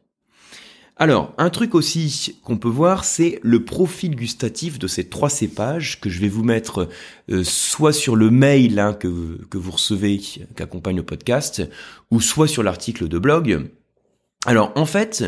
Alors, 1.01 1.34
un 1.38 1.50
truc 1.50 1.75
aussi 1.75 2.36
qu'on 2.44 2.58
peut 2.58 2.68
voir, 2.68 3.06
c'est 3.06 3.39
le 3.41 3.63
profil 3.63 4.18
gustatif 4.18 4.79
de 4.79 4.88
ces 4.88 5.08
trois 5.08 5.29
cépages 5.29 6.01
que 6.01 6.10
je 6.10 6.20
vais 6.20 6.27
vous 6.27 6.44
mettre 6.44 6.89
euh, 7.32 7.46
soit 7.46 7.94
sur 7.94 8.18
le 8.18 8.29
mail 8.29 8.77
hein, 8.79 8.94
que, 8.94 9.39
que 9.50 9.58
vous 9.58 9.72
recevez, 9.72 10.18
qui 10.18 10.44
accompagne 10.60 10.98
le 10.98 11.03
podcast, 11.03 11.63
ou 12.12 12.20
soit 12.20 12.50
sur 12.50 12.63
l'article 12.63 13.08
de 13.08 13.18
blog. 13.18 13.70
Alors, 14.46 14.74
en 14.75 14.86
fait, 14.86 15.24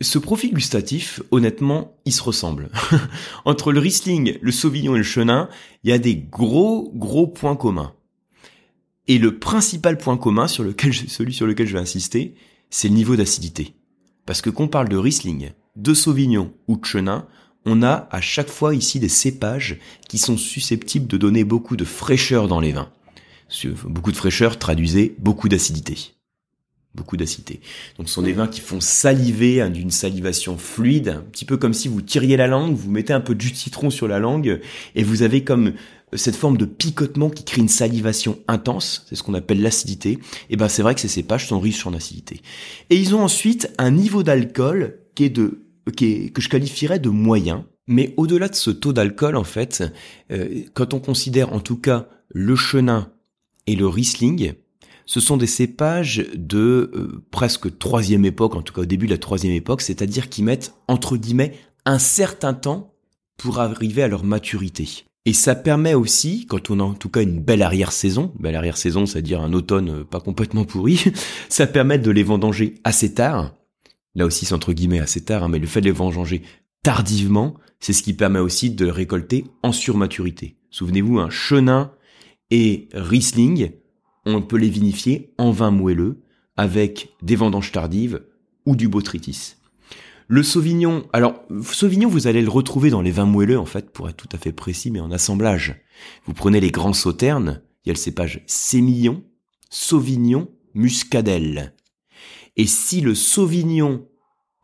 ce 0.00 0.18
profil 0.20 0.54
gustatif, 0.54 1.22
honnêtement, 1.32 1.98
il 2.04 2.12
se 2.12 2.22
ressemble. 2.22 2.70
Entre 3.44 3.72
le 3.72 3.80
Riesling, 3.80 4.38
le 4.40 4.52
Sauvignon 4.52 4.94
et 4.94 4.98
le 4.98 5.04
Chenin, 5.04 5.48
il 5.82 5.90
y 5.90 5.92
a 5.92 5.98
des 5.98 6.14
gros, 6.14 6.92
gros 6.94 7.26
points 7.26 7.56
communs. 7.56 7.94
Et 9.08 9.18
le 9.18 9.40
principal 9.40 9.98
point 9.98 10.16
commun 10.16 10.46
sur 10.46 10.62
lequel, 10.62 10.94
celui 10.94 11.34
sur 11.34 11.48
lequel 11.48 11.66
je 11.66 11.72
vais 11.72 11.80
insister, 11.80 12.36
c'est 12.70 12.86
le 12.86 12.94
niveau 12.94 13.16
d'acidité. 13.16 13.74
Parce 14.28 14.42
que 14.42 14.50
qu'on 14.50 14.68
parle 14.68 14.90
de 14.90 14.98
Riesling, 14.98 15.52
de 15.76 15.94
Sauvignon 15.94 16.52
ou 16.66 16.76
de 16.76 16.84
Chenin, 16.84 17.26
on 17.64 17.82
a 17.82 18.08
à 18.10 18.20
chaque 18.20 18.50
fois 18.50 18.74
ici 18.74 19.00
des 19.00 19.08
cépages 19.08 19.78
qui 20.06 20.18
sont 20.18 20.36
susceptibles 20.36 21.06
de 21.06 21.16
donner 21.16 21.44
beaucoup 21.44 21.76
de 21.76 21.84
fraîcheur 21.86 22.46
dans 22.46 22.60
les 22.60 22.72
vins. 22.72 22.90
Beaucoup 23.86 24.12
de 24.12 24.18
fraîcheur 24.18 24.58
traduisait 24.58 25.14
beaucoup 25.18 25.48
d'acidité. 25.48 26.12
Beaucoup 26.94 27.16
d'acidité. 27.16 27.60
Donc 27.96 28.10
ce 28.10 28.16
sont 28.16 28.22
des 28.22 28.34
vins 28.34 28.48
qui 28.48 28.60
font 28.60 28.82
saliver 28.82 29.62
hein, 29.62 29.70
d'une 29.70 29.90
salivation 29.90 30.58
fluide, 30.58 31.08
un 31.08 31.22
petit 31.22 31.46
peu 31.46 31.56
comme 31.56 31.72
si 31.72 31.88
vous 31.88 32.02
tiriez 32.02 32.36
la 32.36 32.48
langue, 32.48 32.76
vous 32.76 32.90
mettez 32.90 33.14
un 33.14 33.20
peu 33.20 33.34
de 33.34 33.40
jus 33.40 33.52
de 33.52 33.56
citron 33.56 33.88
sur 33.88 34.08
la 34.08 34.18
langue 34.18 34.60
et 34.94 35.04
vous 35.04 35.22
avez 35.22 35.42
comme 35.42 35.72
cette 36.14 36.36
forme 36.36 36.56
de 36.56 36.64
picotement 36.64 37.30
qui 37.30 37.44
crée 37.44 37.60
une 37.60 37.68
salivation 37.68 38.38
intense, 38.48 39.04
c'est 39.08 39.14
ce 39.14 39.22
qu'on 39.22 39.34
appelle 39.34 39.62
l'acidité, 39.62 40.18
et 40.50 40.56
ben 40.56 40.68
c'est 40.68 40.82
vrai 40.82 40.94
que 40.94 41.00
ces 41.00 41.08
cépages 41.08 41.48
sont 41.48 41.60
riches 41.60 41.86
en 41.86 41.94
acidité. 41.94 42.40
Et 42.90 42.96
ils 42.96 43.14
ont 43.14 43.22
ensuite 43.22 43.72
un 43.78 43.90
niveau 43.90 44.22
d'alcool 44.22 45.00
qui 45.14 45.24
est 45.24 45.30
de 45.30 45.64
qui 45.96 46.32
que 46.32 46.42
je 46.42 46.48
qualifierais 46.48 46.98
de 46.98 47.08
moyen, 47.08 47.66
mais 47.86 48.14
au-delà 48.16 48.48
de 48.48 48.54
ce 48.54 48.70
taux 48.70 48.92
d'alcool 48.92 49.36
en 49.36 49.44
fait, 49.44 49.84
euh, 50.30 50.62
quand 50.74 50.94
on 50.94 51.00
considère 51.00 51.52
en 51.52 51.60
tout 51.60 51.78
cas 51.78 52.08
le 52.28 52.56
chenin 52.56 53.10
et 53.66 53.76
le 53.76 53.86
riesling, 53.86 54.52
ce 55.06 55.20
sont 55.20 55.38
des 55.38 55.46
cépages 55.46 56.26
de 56.34 56.90
euh, 56.94 57.24
presque 57.30 57.78
troisième 57.78 58.26
époque, 58.26 58.54
en 58.54 58.62
tout 58.62 58.74
cas 58.74 58.82
au 58.82 58.86
début 58.86 59.06
de 59.06 59.12
la 59.12 59.18
troisième 59.18 59.54
époque, 59.54 59.80
c'est-à-dire 59.80 60.28
qui 60.28 60.42
mettent 60.42 60.74
entre 60.86 61.16
guillemets 61.16 61.54
un 61.86 61.98
certain 61.98 62.52
temps 62.52 62.94
pour 63.38 63.60
arriver 63.60 64.02
à 64.02 64.08
leur 64.08 64.24
maturité. 64.24 65.07
Et 65.28 65.34
ça 65.34 65.54
permet 65.54 65.92
aussi, 65.92 66.46
quand 66.46 66.70
on 66.70 66.80
a 66.80 66.82
en 66.82 66.94
tout 66.94 67.10
cas 67.10 67.20
une 67.20 67.38
belle 67.38 67.60
arrière-saison, 67.60 68.32
belle 68.38 68.56
arrière-saison, 68.56 69.04
c'est-à-dire 69.04 69.42
un 69.42 69.52
automne 69.52 69.90
euh, 69.90 70.02
pas 70.02 70.20
complètement 70.20 70.64
pourri, 70.64 71.04
ça 71.50 71.66
permet 71.66 71.98
de 71.98 72.10
les 72.10 72.22
vendanger 72.22 72.76
assez 72.82 73.12
tard. 73.12 73.54
Là 74.14 74.24
aussi, 74.24 74.46
c'est 74.46 74.54
entre 74.54 74.72
guillemets 74.72 75.00
assez 75.00 75.22
tard, 75.22 75.42
hein, 75.42 75.48
mais 75.50 75.58
le 75.58 75.66
fait 75.66 75.82
de 75.82 75.84
les 75.84 75.92
vendanger 75.92 76.40
tardivement, 76.82 77.56
c'est 77.78 77.92
ce 77.92 78.02
qui 78.02 78.14
permet 78.14 78.38
aussi 78.38 78.70
de 78.70 78.86
les 78.86 78.90
récolter 78.90 79.44
en 79.62 79.72
surmaturité. 79.72 80.56
Souvenez-vous, 80.70 81.18
un 81.18 81.28
chenin 81.28 81.92
et 82.50 82.88
Riesling, 82.94 83.72
on 84.24 84.40
peut 84.40 84.56
les 84.56 84.70
vinifier 84.70 85.34
en 85.36 85.50
vin 85.50 85.70
moelleux 85.70 86.22
avec 86.56 87.10
des 87.20 87.36
vendanges 87.36 87.70
tardives 87.70 88.22
ou 88.64 88.76
du 88.76 88.88
botrytis. 88.88 89.56
Le 90.30 90.42
Sauvignon, 90.42 91.06
alors 91.14 91.42
Sauvignon, 91.62 92.10
vous 92.10 92.26
allez 92.26 92.42
le 92.42 92.50
retrouver 92.50 92.90
dans 92.90 93.00
les 93.00 93.10
vins 93.10 93.24
moelleux 93.24 93.58
en 93.58 93.64
fait, 93.64 93.90
pour 93.90 94.10
être 94.10 94.16
tout 94.18 94.28
à 94.32 94.38
fait 94.38 94.52
précis, 94.52 94.90
mais 94.90 95.00
en 95.00 95.10
assemblage. 95.10 95.82
Vous 96.26 96.34
prenez 96.34 96.60
les 96.60 96.70
grands 96.70 96.92
sauternes, 96.92 97.62
il 97.82 97.88
y 97.88 97.90
a 97.90 97.94
le 97.94 97.98
cépage 97.98 98.42
Sémillon, 98.46 99.24
Sauvignon, 99.70 100.48
Muscadelle. 100.74 101.72
Et 102.56 102.66
si 102.66 103.00
le 103.00 103.14
Sauvignon 103.14 104.06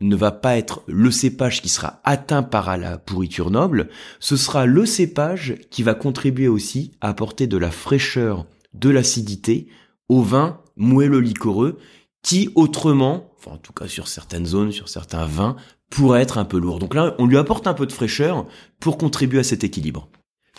ne 0.01 0.15
va 0.15 0.31
pas 0.31 0.55
être 0.55 0.83
le 0.85 1.09
cépage 1.09 1.63
qui 1.63 1.69
sera 1.69 1.99
atteint 2.03 2.43
par 2.43 2.77
la 2.77 2.99
pourriture 2.99 3.49
noble, 3.49 3.89
ce 4.19 4.37
sera 4.37 4.67
le 4.67 4.85
cépage 4.85 5.55
qui 5.71 5.81
va 5.81 5.95
contribuer 5.95 6.47
aussi 6.47 6.91
à 7.01 7.09
apporter 7.09 7.47
de 7.47 7.57
la 7.57 7.71
fraîcheur, 7.71 8.45
de 8.75 8.89
l'acidité 8.89 9.67
au 10.09 10.21
vin 10.21 10.61
moelleux 10.75 11.21
liquoreux 11.21 11.79
qui 12.21 12.49
autrement 12.53 13.31
en 13.51 13.57
tout 13.57 13.73
cas 13.73 13.87
sur 13.87 14.07
certaines 14.07 14.45
zones, 14.45 14.71
sur 14.71 14.89
certains 14.89 15.25
vins, 15.25 15.55
pourrait 15.89 16.21
être 16.21 16.37
un 16.37 16.45
peu 16.45 16.59
lourd. 16.59 16.79
Donc 16.79 16.93
là, 16.93 17.15
on 17.19 17.25
lui 17.25 17.37
apporte 17.37 17.67
un 17.67 17.73
peu 17.73 17.85
de 17.85 17.91
fraîcheur 17.91 18.45
pour 18.79 18.97
contribuer 18.97 19.39
à 19.39 19.43
cet 19.43 19.63
équilibre. 19.63 20.09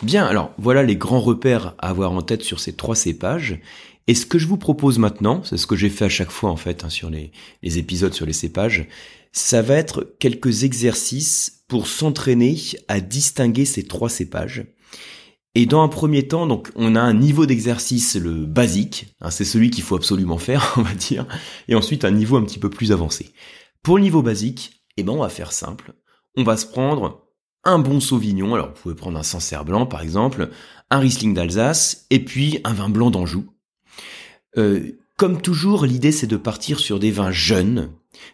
Bien, 0.03 0.25
alors 0.25 0.51
voilà 0.57 0.83
les 0.83 0.95
grands 0.95 1.19
repères 1.19 1.75
à 1.79 1.89
avoir 1.89 2.11
en 2.11 2.21
tête 2.21 2.43
sur 2.43 2.59
ces 2.59 2.73
trois 2.73 2.95
cépages. 2.95 3.59
Et 4.07 4.15
ce 4.15 4.25
que 4.25 4.39
je 4.39 4.47
vous 4.47 4.57
propose 4.57 4.99
maintenant, 4.99 5.43
c'est 5.43 5.57
ce 5.57 5.67
que 5.67 5.75
j'ai 5.75 5.89
fait 5.89 6.05
à 6.05 6.09
chaque 6.09 6.31
fois 6.31 6.49
en 6.49 6.55
fait 6.55 6.83
hein, 6.83 6.89
sur 6.89 7.09
les, 7.09 7.31
les 7.61 7.77
épisodes 7.77 8.13
sur 8.13 8.25
les 8.25 8.33
cépages, 8.33 8.87
ça 9.33 9.61
va 9.61 9.75
être 9.75 10.15
quelques 10.19 10.63
exercices 10.63 11.63
pour 11.67 11.87
s'entraîner 11.87 12.57
à 12.87 13.01
distinguer 13.01 13.65
ces 13.65 13.83
trois 13.83 14.09
cépages 14.09 14.65
et 15.57 15.65
dans 15.65 15.81
un 15.81 15.87
premier 15.87 16.27
temps, 16.27 16.45
donc, 16.45 16.69
on 16.75 16.95
a 16.95 17.01
un 17.01 17.15
niveau 17.15 17.47
d'exercice 17.47 18.15
le 18.15 18.45
basique, 18.45 19.15
hein, 19.21 19.31
c'est 19.31 19.43
celui 19.43 19.71
qu'il 19.71 19.83
faut 19.83 19.95
absolument 19.95 20.37
faire, 20.37 20.73
on 20.77 20.83
va 20.83 20.93
dire, 20.93 21.25
et 21.67 21.73
ensuite 21.73 22.05
un 22.05 22.11
niveau 22.11 22.37
un 22.37 22.43
petit 22.43 22.59
peu 22.59 22.69
plus 22.69 22.91
avancé. 22.91 23.31
Pour 23.81 23.97
le 23.97 24.03
niveau 24.03 24.21
basique, 24.21 24.83
eh 24.97 25.03
ben, 25.03 25.13
on 25.13 25.21
va 25.21 25.29
faire 25.29 25.51
simple. 25.51 25.93
On 26.35 26.43
va 26.43 26.57
se 26.57 26.67
prendre 26.67 27.23
un 27.63 27.79
bon 27.79 27.99
Sauvignon, 27.99 28.53
alors 28.53 28.67
vous 28.67 28.81
pouvez 28.83 28.93
prendre 28.93 29.17
un 29.17 29.23
Sancerre 29.23 29.65
blanc 29.65 29.87
par 29.87 30.03
exemple, 30.03 30.51
un 30.91 30.99
Riesling 30.99 31.33
d'Alsace, 31.33 32.05
et 32.11 32.23
puis 32.23 32.59
un 32.63 32.73
vin 32.73 32.89
blanc 32.89 33.09
d'Anjou. 33.09 33.47
Euh, 34.59 34.91
comme 35.17 35.41
toujours, 35.41 35.87
l'idée 35.87 36.11
c'est 36.11 36.27
de 36.27 36.37
partir 36.37 36.79
sur 36.79 36.99
des 36.99 37.09
vins 37.09 37.31
jeunes. 37.31 37.89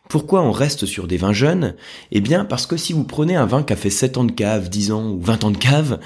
Pourquoi 0.10 0.42
on 0.42 0.52
reste 0.52 0.86
sur 0.86 1.08
des 1.08 1.18
vins 1.18 1.32
jeunes? 1.32 1.76
Eh 2.12 2.20
bien 2.20 2.44
parce 2.44 2.68
que 2.68 2.76
si 2.76 2.92
vous 2.92 3.06
prenez 3.06 3.38
un 3.38 3.46
vin 3.46 3.64
qui 3.64 3.72
a 3.72 3.78
fait 3.78 3.90
7 3.90 4.18
ans 4.18 4.24
de 4.26 4.34
cave, 4.34 4.68
10 4.68 4.92
ans 4.92 5.12
ou 5.12 5.22
20 5.22 5.46
ans 5.46 5.52
de 5.52 5.58
cave, 5.58 6.00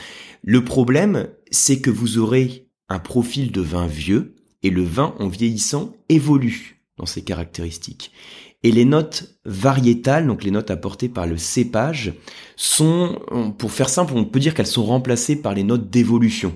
le 0.43 0.63
problème, 0.63 1.27
c'est 1.51 1.81
que 1.81 1.89
vous 1.89 2.17
aurez 2.17 2.67
un 2.89 2.99
profil 2.99 3.51
de 3.51 3.61
vin 3.61 3.87
vieux 3.87 4.35
et 4.63 4.69
le 4.69 4.83
vin 4.83 5.15
en 5.19 5.27
vieillissant 5.27 5.93
évolue 6.09 6.83
dans 6.97 7.05
ses 7.05 7.23
caractéristiques. 7.23 8.11
Et 8.63 8.71
les 8.71 8.85
notes 8.85 9.39
variétales, 9.45 10.25
donc 10.25 10.43
les 10.43 10.51
notes 10.51 10.71
apportées 10.71 11.09
par 11.09 11.27
le 11.27 11.37
cépage, 11.37 12.13
sont, 12.55 13.19
pour 13.57 13.71
faire 13.71 13.89
simple, 13.89 14.13
on 14.15 14.25
peut 14.25 14.39
dire 14.39 14.55
qu'elles 14.55 14.65
sont 14.65 14.85
remplacées 14.85 15.35
par 15.35 15.53
les 15.53 15.63
notes 15.63 15.89
d'évolution. 15.89 16.55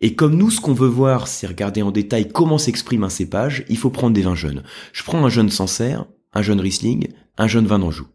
Et 0.00 0.14
comme 0.14 0.36
nous, 0.36 0.50
ce 0.50 0.60
qu'on 0.60 0.72
veut 0.72 0.88
voir, 0.88 1.28
c'est 1.28 1.46
regarder 1.46 1.82
en 1.82 1.92
détail 1.92 2.28
comment 2.32 2.58
s'exprime 2.58 3.04
un 3.04 3.08
cépage, 3.08 3.64
il 3.68 3.76
faut 3.76 3.90
prendre 3.90 4.14
des 4.14 4.22
vins 4.22 4.34
jeunes. 4.34 4.64
Je 4.92 5.04
prends 5.04 5.24
un 5.24 5.28
jeune 5.28 5.50
Sancerre, 5.50 6.06
un 6.32 6.42
jeune 6.42 6.60
Riesling, 6.60 7.08
un 7.36 7.46
jeune 7.46 7.66
vin 7.66 7.78
d'Anjou. 7.78 8.08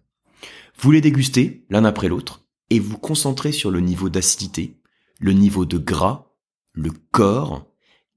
Vous 0.79 0.91
les 0.91 1.01
dégustez 1.01 1.65
l'un 1.69 1.85
après 1.85 2.09
l'autre, 2.09 2.46
et 2.69 2.79
vous 2.79 2.97
concentrez 2.97 3.51
sur 3.51 3.71
le 3.71 3.79
niveau 3.79 4.09
d'acidité, 4.09 4.77
le 5.19 5.33
niveau 5.33 5.65
de 5.65 5.77
gras, 5.77 6.33
le 6.73 6.91
corps 7.11 7.65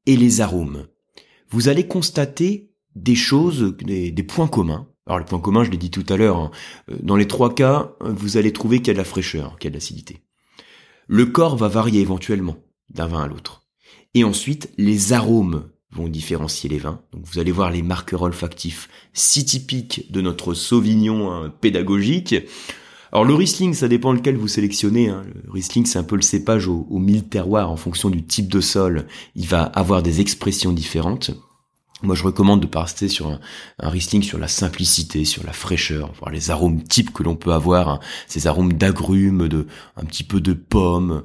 et 0.07 0.17
les 0.17 0.41
arômes. 0.41 0.87
Vous 1.51 1.69
allez 1.69 1.87
constater 1.87 2.71
des 2.95 3.15
choses, 3.15 3.77
des, 3.79 4.13
points 4.23 4.49
communs. 4.49 4.89
Alors 5.07 5.19
les 5.19 5.25
points 5.25 5.41
communs, 5.41 5.65
je 5.65 5.71
l'ai 5.71 5.77
dit 5.77 5.91
tout 5.91 6.07
à 6.09 6.17
l'heure, 6.17 6.37
hein. 6.37 6.51
euh, 6.91 6.97
dans 7.03 7.17
les 7.17 7.27
trois 7.27 7.55
cas, 7.55 7.93
vous 8.01 8.37
allez 8.37 8.53
trouver 8.53 8.79
qu'il 8.79 8.89
y 8.89 8.91
a 8.91 8.95
de 8.95 8.99
la 8.99 9.05
fraîcheur, 9.05 9.59
qu'il 9.59 9.69
y 9.69 9.69
a 9.69 9.71
de 9.71 9.77
l'acidité. 9.77 10.23
Le 11.07 11.27
corps 11.27 11.57
va 11.57 11.69
varier 11.69 12.01
éventuellement 12.01 12.57
d'un 12.91 13.07
vin 13.07 13.23
à 13.23 13.27
l'autre. 13.27 13.67
Et 14.15 14.25
ensuite, 14.25 14.73
les 14.77 15.13
arômes 15.13 15.71
vont 15.93 16.09
différencier 16.09 16.71
les 16.71 16.79
vins. 16.79 17.03
Donc 17.13 17.25
vous 17.25 17.39
allez 17.39 17.53
voir 17.53 17.71
les 17.71 17.83
marqueurs 17.83 18.23
olfactifs 18.23 18.89
si 19.13 19.45
typiques 19.45 20.11
de 20.13 20.21
notre 20.21 20.55
Sauvignon 20.55 21.33
hein, 21.33 21.53
pédagogique. 21.61 22.37
Alors 23.13 23.25
le 23.25 23.35
Riesling, 23.35 23.75
ça 23.75 23.89
dépend 23.89 24.13
lequel 24.13 24.37
vous 24.37 24.49
sélectionnez. 24.49 25.09
Hein. 25.09 25.25
Le 25.45 25.51
Riesling, 25.51 25.85
c'est 25.85 25.99
un 25.99 26.05
peu 26.05 26.17
le 26.17 26.23
cépage 26.23 26.69
au, 26.69 26.87
au 26.89 26.99
mille 26.99 27.25
terroirs 27.25 27.71
en 27.71 27.77
fonction 27.77 28.09
du 28.09 28.23
type 28.23 28.49
de 28.49 28.61
sol. 28.61 29.07
Il 29.35 29.47
va 29.47 29.63
avoir 29.63 30.03
des 30.03 30.21
expressions 30.21 30.73
différentes. 30.73 31.33
Moi, 32.03 32.15
je 32.15 32.25
recommande 32.25 32.61
de 32.61 32.67
passer 32.67 33.09
sur 33.09 33.29
un, 33.29 33.41
Riesling 33.79 34.23
sur 34.23 34.39
la 34.39 34.49
simplicité, 34.49 35.25
sur 35.25 35.45
la 35.45 35.53
fraîcheur, 35.53 36.13
voir 36.19 36.31
les 36.31 36.51
arômes 36.51 36.83
types 36.83 37.13
que 37.13 37.23
l'on 37.23 37.37
peut 37.37 37.53
avoir, 37.53 37.89
hein. 37.89 38.01
ces 38.27 38.47
arômes 38.47 38.73
d'agrumes, 38.73 39.49
de 39.49 39.67
un 39.97 40.05
petit 40.05 40.25
peu 40.25 40.41
de 40.41 40.55
pommes, 40.55 41.25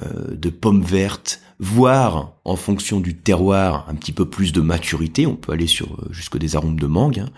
euh, 0.00 0.36
de 0.36 0.48
pommes 0.48 0.82
vertes, 0.82 1.40
voire 1.58 2.34
en 2.44 2.56
fonction 2.56 3.00
du 3.00 3.16
terroir 3.16 3.86
un 3.88 3.94
petit 3.94 4.12
peu 4.12 4.28
plus 4.28 4.52
de 4.52 4.60
maturité. 4.60 5.26
On 5.26 5.34
peut 5.34 5.52
aller 5.52 5.66
sur 5.66 5.94
euh, 5.94 6.08
jusque 6.12 6.38
des 6.38 6.54
arômes 6.54 6.78
de 6.78 6.86
mangue. 6.86 7.18
Hein. 7.18 7.30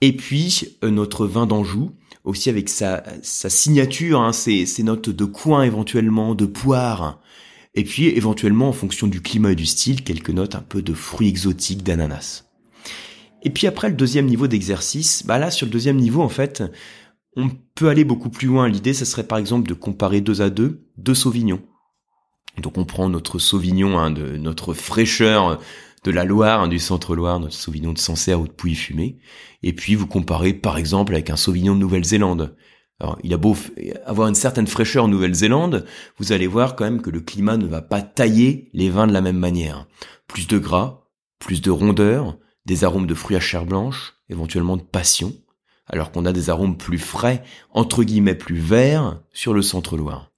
Et 0.00 0.16
puis 0.16 0.78
euh, 0.82 0.90
notre 0.90 1.26
vin 1.26 1.46
d'Anjou, 1.46 1.92
aussi 2.24 2.50
avec 2.50 2.68
sa, 2.68 3.02
signature, 3.22 4.20
hein, 4.20 4.32
ses, 4.32 4.66
ses, 4.66 4.82
notes 4.82 5.10
de 5.10 5.24
coin 5.24 5.62
éventuellement, 5.62 6.34
de 6.34 6.46
poire, 6.46 7.20
et 7.74 7.84
puis 7.84 8.06
éventuellement 8.06 8.68
en 8.68 8.72
fonction 8.72 9.06
du 9.06 9.20
climat 9.20 9.52
et 9.52 9.56
du 9.56 9.66
style, 9.66 10.02
quelques 10.02 10.30
notes 10.30 10.54
un 10.54 10.60
peu 10.60 10.82
de 10.82 10.94
fruits 10.94 11.28
exotiques, 11.28 11.82
d'ananas. 11.82 12.44
Et 13.42 13.50
puis 13.50 13.66
après 13.66 13.88
le 13.88 13.94
deuxième 13.94 14.26
niveau 14.26 14.46
d'exercice, 14.46 15.24
bah 15.24 15.38
là 15.38 15.50
sur 15.50 15.66
le 15.66 15.72
deuxième 15.72 15.96
niveau 15.96 16.22
en 16.22 16.28
fait, 16.28 16.62
on 17.36 17.50
peut 17.74 17.88
aller 17.88 18.04
beaucoup 18.04 18.30
plus 18.30 18.48
loin. 18.48 18.68
L'idée, 18.68 18.94
ce 18.94 19.04
serait 19.04 19.26
par 19.26 19.38
exemple 19.38 19.68
de 19.68 19.74
comparer 19.74 20.20
deux 20.20 20.42
à 20.42 20.50
deux 20.50 20.82
deux 20.96 21.14
sauvignons. 21.14 21.62
Donc 22.60 22.76
on 22.76 22.84
prend 22.84 23.08
notre 23.08 23.38
sauvignon, 23.38 23.98
hein, 23.98 24.10
de 24.10 24.36
notre 24.36 24.74
fraîcheur 24.74 25.60
de 26.04 26.10
la 26.10 26.24
Loire, 26.24 26.62
hein, 26.62 26.68
du 26.68 26.78
centre-Loire, 26.78 27.40
notre 27.40 27.54
sauvignon 27.54 27.92
de 27.92 27.98
Sancerre 27.98 28.40
ou 28.40 28.46
de 28.46 28.52
Pouilly-Fumé, 28.52 29.18
et 29.62 29.72
puis 29.72 29.94
vous 29.94 30.06
comparez 30.06 30.54
par 30.54 30.78
exemple 30.78 31.14
avec 31.14 31.30
un 31.30 31.36
sauvignon 31.36 31.74
de 31.74 31.80
Nouvelle-Zélande. 31.80 32.56
Alors, 33.00 33.18
il 33.22 33.32
a 33.32 33.36
beau 33.36 33.56
avoir 34.06 34.28
une 34.28 34.34
certaine 34.34 34.66
fraîcheur 34.66 35.04
en 35.04 35.08
Nouvelle-Zélande, 35.08 35.86
vous 36.18 36.32
allez 36.32 36.46
voir 36.46 36.74
quand 36.74 36.84
même 36.84 37.02
que 37.02 37.10
le 37.10 37.20
climat 37.20 37.56
ne 37.56 37.66
va 37.66 37.82
pas 37.82 38.02
tailler 38.02 38.70
les 38.72 38.90
vins 38.90 39.06
de 39.06 39.12
la 39.12 39.20
même 39.20 39.38
manière. 39.38 39.86
Plus 40.26 40.46
de 40.46 40.58
gras, 40.58 41.04
plus 41.38 41.62
de 41.62 41.70
rondeur, 41.70 42.36
des 42.66 42.84
arômes 42.84 43.06
de 43.06 43.14
fruits 43.14 43.36
à 43.36 43.40
chair 43.40 43.64
blanche, 43.64 44.14
éventuellement 44.28 44.76
de 44.76 44.82
passion, 44.82 45.32
alors 45.86 46.12
qu'on 46.12 46.26
a 46.26 46.32
des 46.32 46.50
arômes 46.50 46.76
plus 46.76 46.98
frais, 46.98 47.42
entre 47.70 48.02
guillemets 48.02 48.34
plus 48.34 48.58
verts, 48.58 49.22
sur 49.32 49.54
le 49.54 49.62
centre-Loire. 49.62 50.30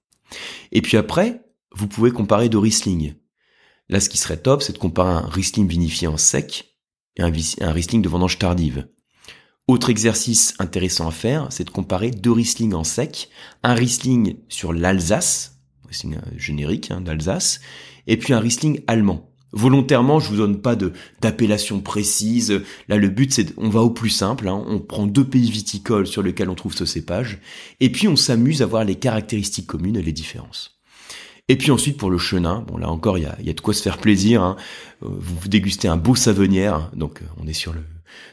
Et 0.71 0.81
puis 0.81 0.97
après, 0.97 1.41
vous 1.73 1.87
pouvez 1.87 2.11
comparer 2.11 2.47
deux 2.47 2.59
Riesling. 2.59 3.15
Là, 3.91 3.99
ce 3.99 4.07
qui 4.07 4.17
serait 4.17 4.37
top, 4.37 4.63
c'est 4.63 4.73
de 4.73 4.77
comparer 4.77 5.11
un 5.11 5.27
Riesling 5.27 5.67
vinifié 5.67 6.07
en 6.07 6.15
sec 6.15 6.77
et 7.17 7.23
un, 7.23 7.71
Riesling 7.71 8.01
de 8.01 8.07
vendange 8.07 8.39
tardive. 8.39 8.87
Autre 9.67 9.89
exercice 9.89 10.55
intéressant 10.59 11.09
à 11.09 11.11
faire, 11.11 11.47
c'est 11.49 11.65
de 11.65 11.69
comparer 11.69 12.09
deux 12.09 12.31
Riesling 12.31 12.73
en 12.73 12.85
sec, 12.85 13.29
un 13.63 13.73
Riesling 13.73 14.37
sur 14.47 14.71
l'Alsace, 14.71 15.59
Riesling 15.87 16.15
euh, 16.15 16.37
générique 16.37 16.89
hein, 16.89 17.01
d'Alsace, 17.01 17.59
et 18.07 18.15
puis 18.15 18.33
un 18.33 18.39
Riesling 18.39 18.81
allemand. 18.87 19.29
Volontairement, 19.51 20.21
je 20.21 20.29
vous 20.29 20.37
donne 20.37 20.61
pas 20.61 20.77
d'appellation 21.19 21.81
précise. 21.81 22.61
Là, 22.87 22.95
le 22.95 23.09
but, 23.09 23.33
c'est 23.33 23.53
on 23.57 23.67
va 23.67 23.81
au 23.81 23.89
plus 23.89 24.09
simple. 24.09 24.47
Hein. 24.47 24.63
On 24.67 24.79
prend 24.79 25.05
deux 25.05 25.27
pays 25.27 25.51
viticoles 25.51 26.07
sur 26.07 26.23
lesquels 26.23 26.49
on 26.49 26.55
trouve 26.55 26.73
ce 26.73 26.85
cépage, 26.85 27.39
et 27.81 27.91
puis 27.91 28.07
on 28.07 28.15
s'amuse 28.15 28.61
à 28.61 28.65
voir 28.65 28.85
les 28.85 28.95
caractéristiques 28.95 29.67
communes 29.67 29.97
et 29.97 30.01
les 30.01 30.13
différences. 30.13 30.80
Et 31.51 31.57
puis 31.57 31.69
ensuite 31.69 31.97
pour 31.97 32.09
le 32.09 32.17
chenin, 32.17 32.63
bon 32.65 32.77
là 32.77 32.89
encore 32.89 33.17
il 33.17 33.25
y 33.25 33.49
a, 33.49 33.53
de 33.53 33.59
quoi 33.59 33.73
se 33.73 33.81
faire 33.81 33.97
plaisir. 33.97 34.41
Hein. 34.41 34.55
Euh, 35.03 35.09
vous, 35.09 35.35
vous 35.37 35.49
dégustez 35.49 35.89
un 35.89 35.97
beau 35.97 36.15
savenière, 36.15 36.89
donc 36.95 37.21
euh, 37.21 37.25
on 37.43 37.45
est 37.45 37.51
sur 37.51 37.73
le 37.73 37.81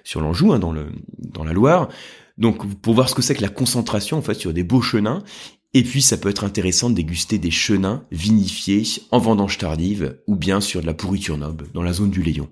sur 0.04 0.20
l'Anjou, 0.20 0.52
hein, 0.52 0.60
dans 0.60 0.70
le 0.70 0.86
dans 1.18 1.42
la 1.42 1.52
Loire. 1.52 1.88
Donc 2.36 2.72
pour 2.76 2.94
voir 2.94 3.08
ce 3.08 3.16
que 3.16 3.22
c'est 3.22 3.34
que 3.34 3.42
la 3.42 3.48
concentration 3.48 4.18
en 4.18 4.22
fait 4.22 4.34
sur 4.34 4.52
des 4.54 4.62
beaux 4.62 4.82
chenins. 4.82 5.24
Et 5.74 5.82
puis 5.82 6.00
ça 6.00 6.16
peut 6.16 6.28
être 6.28 6.44
intéressant 6.44 6.90
de 6.90 6.94
déguster 6.94 7.38
des 7.38 7.50
chenins 7.50 8.04
vinifiés 8.12 8.84
en 9.10 9.18
vendange 9.18 9.58
tardive 9.58 10.20
ou 10.28 10.36
bien 10.36 10.60
sur 10.60 10.80
de 10.80 10.86
la 10.86 10.94
pourriture 10.94 11.38
noble 11.38 11.66
dans 11.74 11.82
la 11.82 11.92
zone 11.92 12.10
du 12.10 12.22
Léon. 12.22 12.48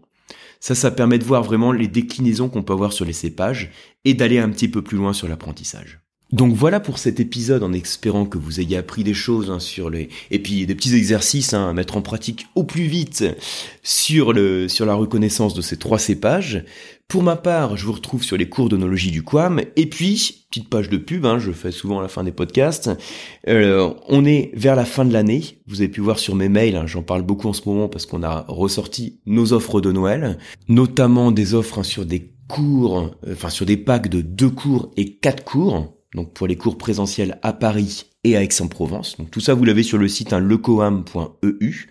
Ça, 0.58 0.74
ça 0.74 0.90
permet 0.90 1.20
de 1.20 1.24
voir 1.24 1.44
vraiment 1.44 1.70
les 1.70 1.86
déclinaisons 1.86 2.48
qu'on 2.48 2.64
peut 2.64 2.72
avoir 2.72 2.92
sur 2.92 3.04
les 3.04 3.12
cépages 3.12 3.70
et 4.04 4.14
d'aller 4.14 4.40
un 4.40 4.48
petit 4.48 4.68
peu 4.68 4.82
plus 4.82 4.98
loin 4.98 5.12
sur 5.12 5.28
l'apprentissage. 5.28 6.00
Donc 6.32 6.54
voilà 6.54 6.80
pour 6.80 6.98
cet 6.98 7.20
épisode 7.20 7.62
en 7.62 7.72
espérant 7.72 8.26
que 8.26 8.36
vous 8.36 8.58
ayez 8.58 8.76
appris 8.76 9.04
des 9.04 9.14
choses 9.14 9.48
hein, 9.48 9.60
sur 9.60 9.90
les 9.90 10.08
et 10.32 10.40
puis 10.40 10.66
des 10.66 10.74
petits 10.74 10.96
exercices 10.96 11.54
hein, 11.54 11.68
à 11.68 11.72
mettre 11.72 11.96
en 11.96 12.02
pratique 12.02 12.48
au 12.56 12.64
plus 12.64 12.86
vite 12.86 13.24
sur 13.84 14.32
le 14.32 14.66
sur 14.66 14.86
la 14.86 14.94
reconnaissance 14.94 15.54
de 15.54 15.62
ces 15.62 15.76
trois 15.76 16.00
cépages. 16.00 16.64
Pour 17.06 17.22
ma 17.22 17.36
part, 17.36 17.76
je 17.76 17.86
vous 17.86 17.92
retrouve 17.92 18.24
sur 18.24 18.36
les 18.36 18.48
cours 18.48 18.68
d'onologie 18.68 19.12
du 19.12 19.22
Quam 19.22 19.60
et 19.76 19.86
puis 19.86 20.46
petite 20.50 20.68
page 20.68 20.90
de 20.90 20.96
pub, 20.96 21.24
hein, 21.24 21.38
je 21.38 21.52
fais 21.52 21.70
souvent 21.70 22.00
à 22.00 22.02
la 22.02 22.08
fin 22.08 22.24
des 22.24 22.32
podcasts. 22.32 22.90
Euh, 23.46 23.94
on 24.08 24.24
est 24.24 24.50
vers 24.54 24.74
la 24.74 24.84
fin 24.84 25.04
de 25.04 25.12
l'année. 25.12 25.60
Vous 25.68 25.80
avez 25.80 25.88
pu 25.88 26.00
voir 26.00 26.18
sur 26.18 26.34
mes 26.34 26.48
mails, 26.48 26.82
j'en 26.86 27.02
parle 27.02 27.22
beaucoup 27.22 27.46
en 27.46 27.52
ce 27.52 27.68
moment 27.68 27.88
parce 27.88 28.04
qu'on 28.04 28.24
a 28.24 28.44
ressorti 28.48 29.20
nos 29.26 29.52
offres 29.52 29.80
de 29.80 29.92
Noël, 29.92 30.38
notamment 30.66 31.30
des 31.30 31.54
offres 31.54 31.84
sur 31.84 32.04
des 32.04 32.32
cours, 32.48 33.14
euh, 33.24 33.34
enfin 33.34 33.50
sur 33.50 33.64
des 33.64 33.76
packs 33.76 34.08
de 34.08 34.20
deux 34.20 34.50
cours 34.50 34.90
et 34.96 35.14
quatre 35.14 35.44
cours 35.44 35.95
donc 36.16 36.32
pour 36.32 36.48
les 36.48 36.56
cours 36.56 36.78
présentiels 36.78 37.38
à 37.42 37.52
Paris 37.52 38.06
et 38.24 38.36
à 38.36 38.42
Aix-en-Provence. 38.42 39.18
Donc 39.18 39.30
tout 39.30 39.40
ça, 39.40 39.54
vous 39.54 39.64
l'avez 39.64 39.84
sur 39.84 39.98
le 39.98 40.08
site 40.08 40.32
hein, 40.32 40.40
lecoam.eu. 40.40 41.86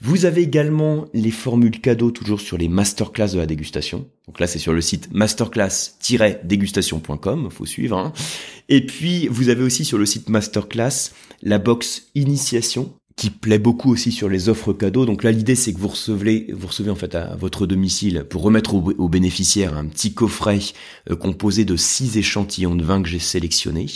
Vous 0.00 0.24
avez 0.26 0.42
également 0.42 1.06
les 1.14 1.30
formules 1.30 1.80
cadeaux 1.80 2.10
toujours 2.10 2.42
sur 2.42 2.58
les 2.58 2.68
masterclass 2.68 3.32
de 3.32 3.38
la 3.38 3.46
dégustation. 3.46 4.06
Donc 4.26 4.38
là, 4.38 4.46
c'est 4.46 4.58
sur 4.58 4.74
le 4.74 4.82
site 4.82 5.08
masterclass-dégustation.com, 5.14 7.48
faut 7.50 7.64
suivre. 7.64 7.96
Hein. 7.96 8.12
Et 8.68 8.84
puis, 8.84 9.28
vous 9.28 9.48
avez 9.48 9.62
aussi 9.62 9.86
sur 9.86 9.96
le 9.96 10.04
site 10.04 10.28
masterclass 10.28 11.12
la 11.42 11.58
box 11.58 12.08
initiation 12.14 12.92
qui 13.24 13.30
plaît 13.30 13.58
beaucoup 13.58 13.90
aussi 13.90 14.12
sur 14.12 14.28
les 14.28 14.50
offres 14.50 14.74
cadeaux. 14.74 15.06
Donc 15.06 15.22
là, 15.22 15.32
l'idée, 15.32 15.54
c'est 15.54 15.72
que 15.72 15.78
vous 15.78 15.88
recevez, 15.88 16.48
vous 16.52 16.66
recevez 16.66 16.90
en 16.90 16.94
fait 16.94 17.14
à 17.14 17.36
votre 17.36 17.66
domicile 17.66 18.26
pour 18.28 18.42
remettre 18.42 18.74
aux, 18.74 19.08
bénéficiaires 19.08 19.78
un 19.78 19.86
petit 19.86 20.12
coffret 20.12 20.58
euh, 21.10 21.16
composé 21.16 21.64
de 21.64 21.74
six 21.74 22.18
échantillons 22.18 22.74
de 22.74 22.84
vin 22.84 23.02
que 23.02 23.08
j'ai 23.08 23.18
sélectionnés, 23.18 23.86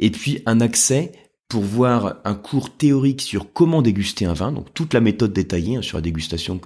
et 0.00 0.10
puis 0.10 0.42
un 0.46 0.60
accès 0.60 1.12
pour 1.52 1.64
voir 1.64 2.16
un 2.24 2.34
cours 2.34 2.74
théorique 2.74 3.20
sur 3.20 3.52
comment 3.52 3.82
déguster 3.82 4.24
un 4.24 4.32
vin, 4.32 4.52
donc 4.52 4.72
toute 4.72 4.94
la 4.94 5.02
méthode 5.02 5.34
détaillée 5.34 5.76
hein, 5.76 5.82
sur 5.82 5.98
la 5.98 6.00
dégustation, 6.00 6.58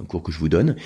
un 0.00 0.04
cours 0.04 0.22
que 0.22 0.30
je 0.30 0.38
vous 0.38 0.48
donne. 0.48 0.76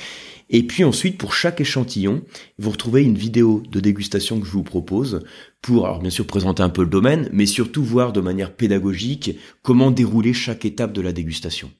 Et 0.49 0.63
puis 0.63 0.83
ensuite, 0.83 1.19
pour 1.19 1.35
chaque 1.35 1.61
échantillon, 1.61 2.23
vous 2.59 2.71
retrouvez 2.71 3.05
une 3.05 3.19
vidéo 3.19 3.63
de 3.71 3.81
dégustation 3.81 4.41
que 4.41 4.47
je 4.47 4.53
vous 4.53 4.63
propose 4.63 5.21
pour, 5.61 5.85
alors 5.85 6.01
bien 6.01 6.09
sûr, 6.09 6.27
présenter 6.27 6.63
un 6.63 6.71
peu 6.71 6.81
le 6.81 6.89
domaine, 6.89 7.29
mais 7.31 7.45
surtout 7.45 7.85
voir 7.85 8.15
de 8.15 8.23
manière 8.23 8.57
pédagogique 8.57 9.37
comment 9.61 9.91
dérouler 9.91 10.33
chaque 10.33 10.65
étape 10.65 10.95
de 10.95 11.03
la 11.03 11.13
dégustation. 11.13 11.71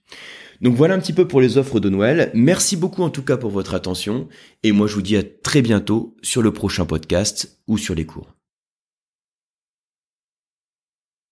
Donc 0.61 0.75
voilà 0.75 0.97
un 0.97 0.99
petit 0.99 1.15
peu 1.15 1.27
pour 1.27 1.41
les 1.41 1.57
offres 1.57 1.81
de 1.81 1.89
Noël. 1.89 2.31
Merci 2.35 2.77
beaucoup 2.77 3.03
en 3.03 3.09
tout 3.09 3.23
cas 3.23 3.39
pour 3.39 3.51
votre 3.51 3.73
attention. 3.73 4.29
Et 4.65 4.73
moi 4.73 4.87
je 4.87 4.95
vous 4.97 5.03
dis 5.03 5.17
à 5.17 5.23
très 5.23 5.63
bientôt 5.63 6.15
sur 6.21 6.43
le 6.43 6.53
prochain 6.53 6.85
podcast 6.85 7.59
ou 7.69 7.79
sur 7.79 7.95
les 7.95 8.05
cours. 8.05 8.38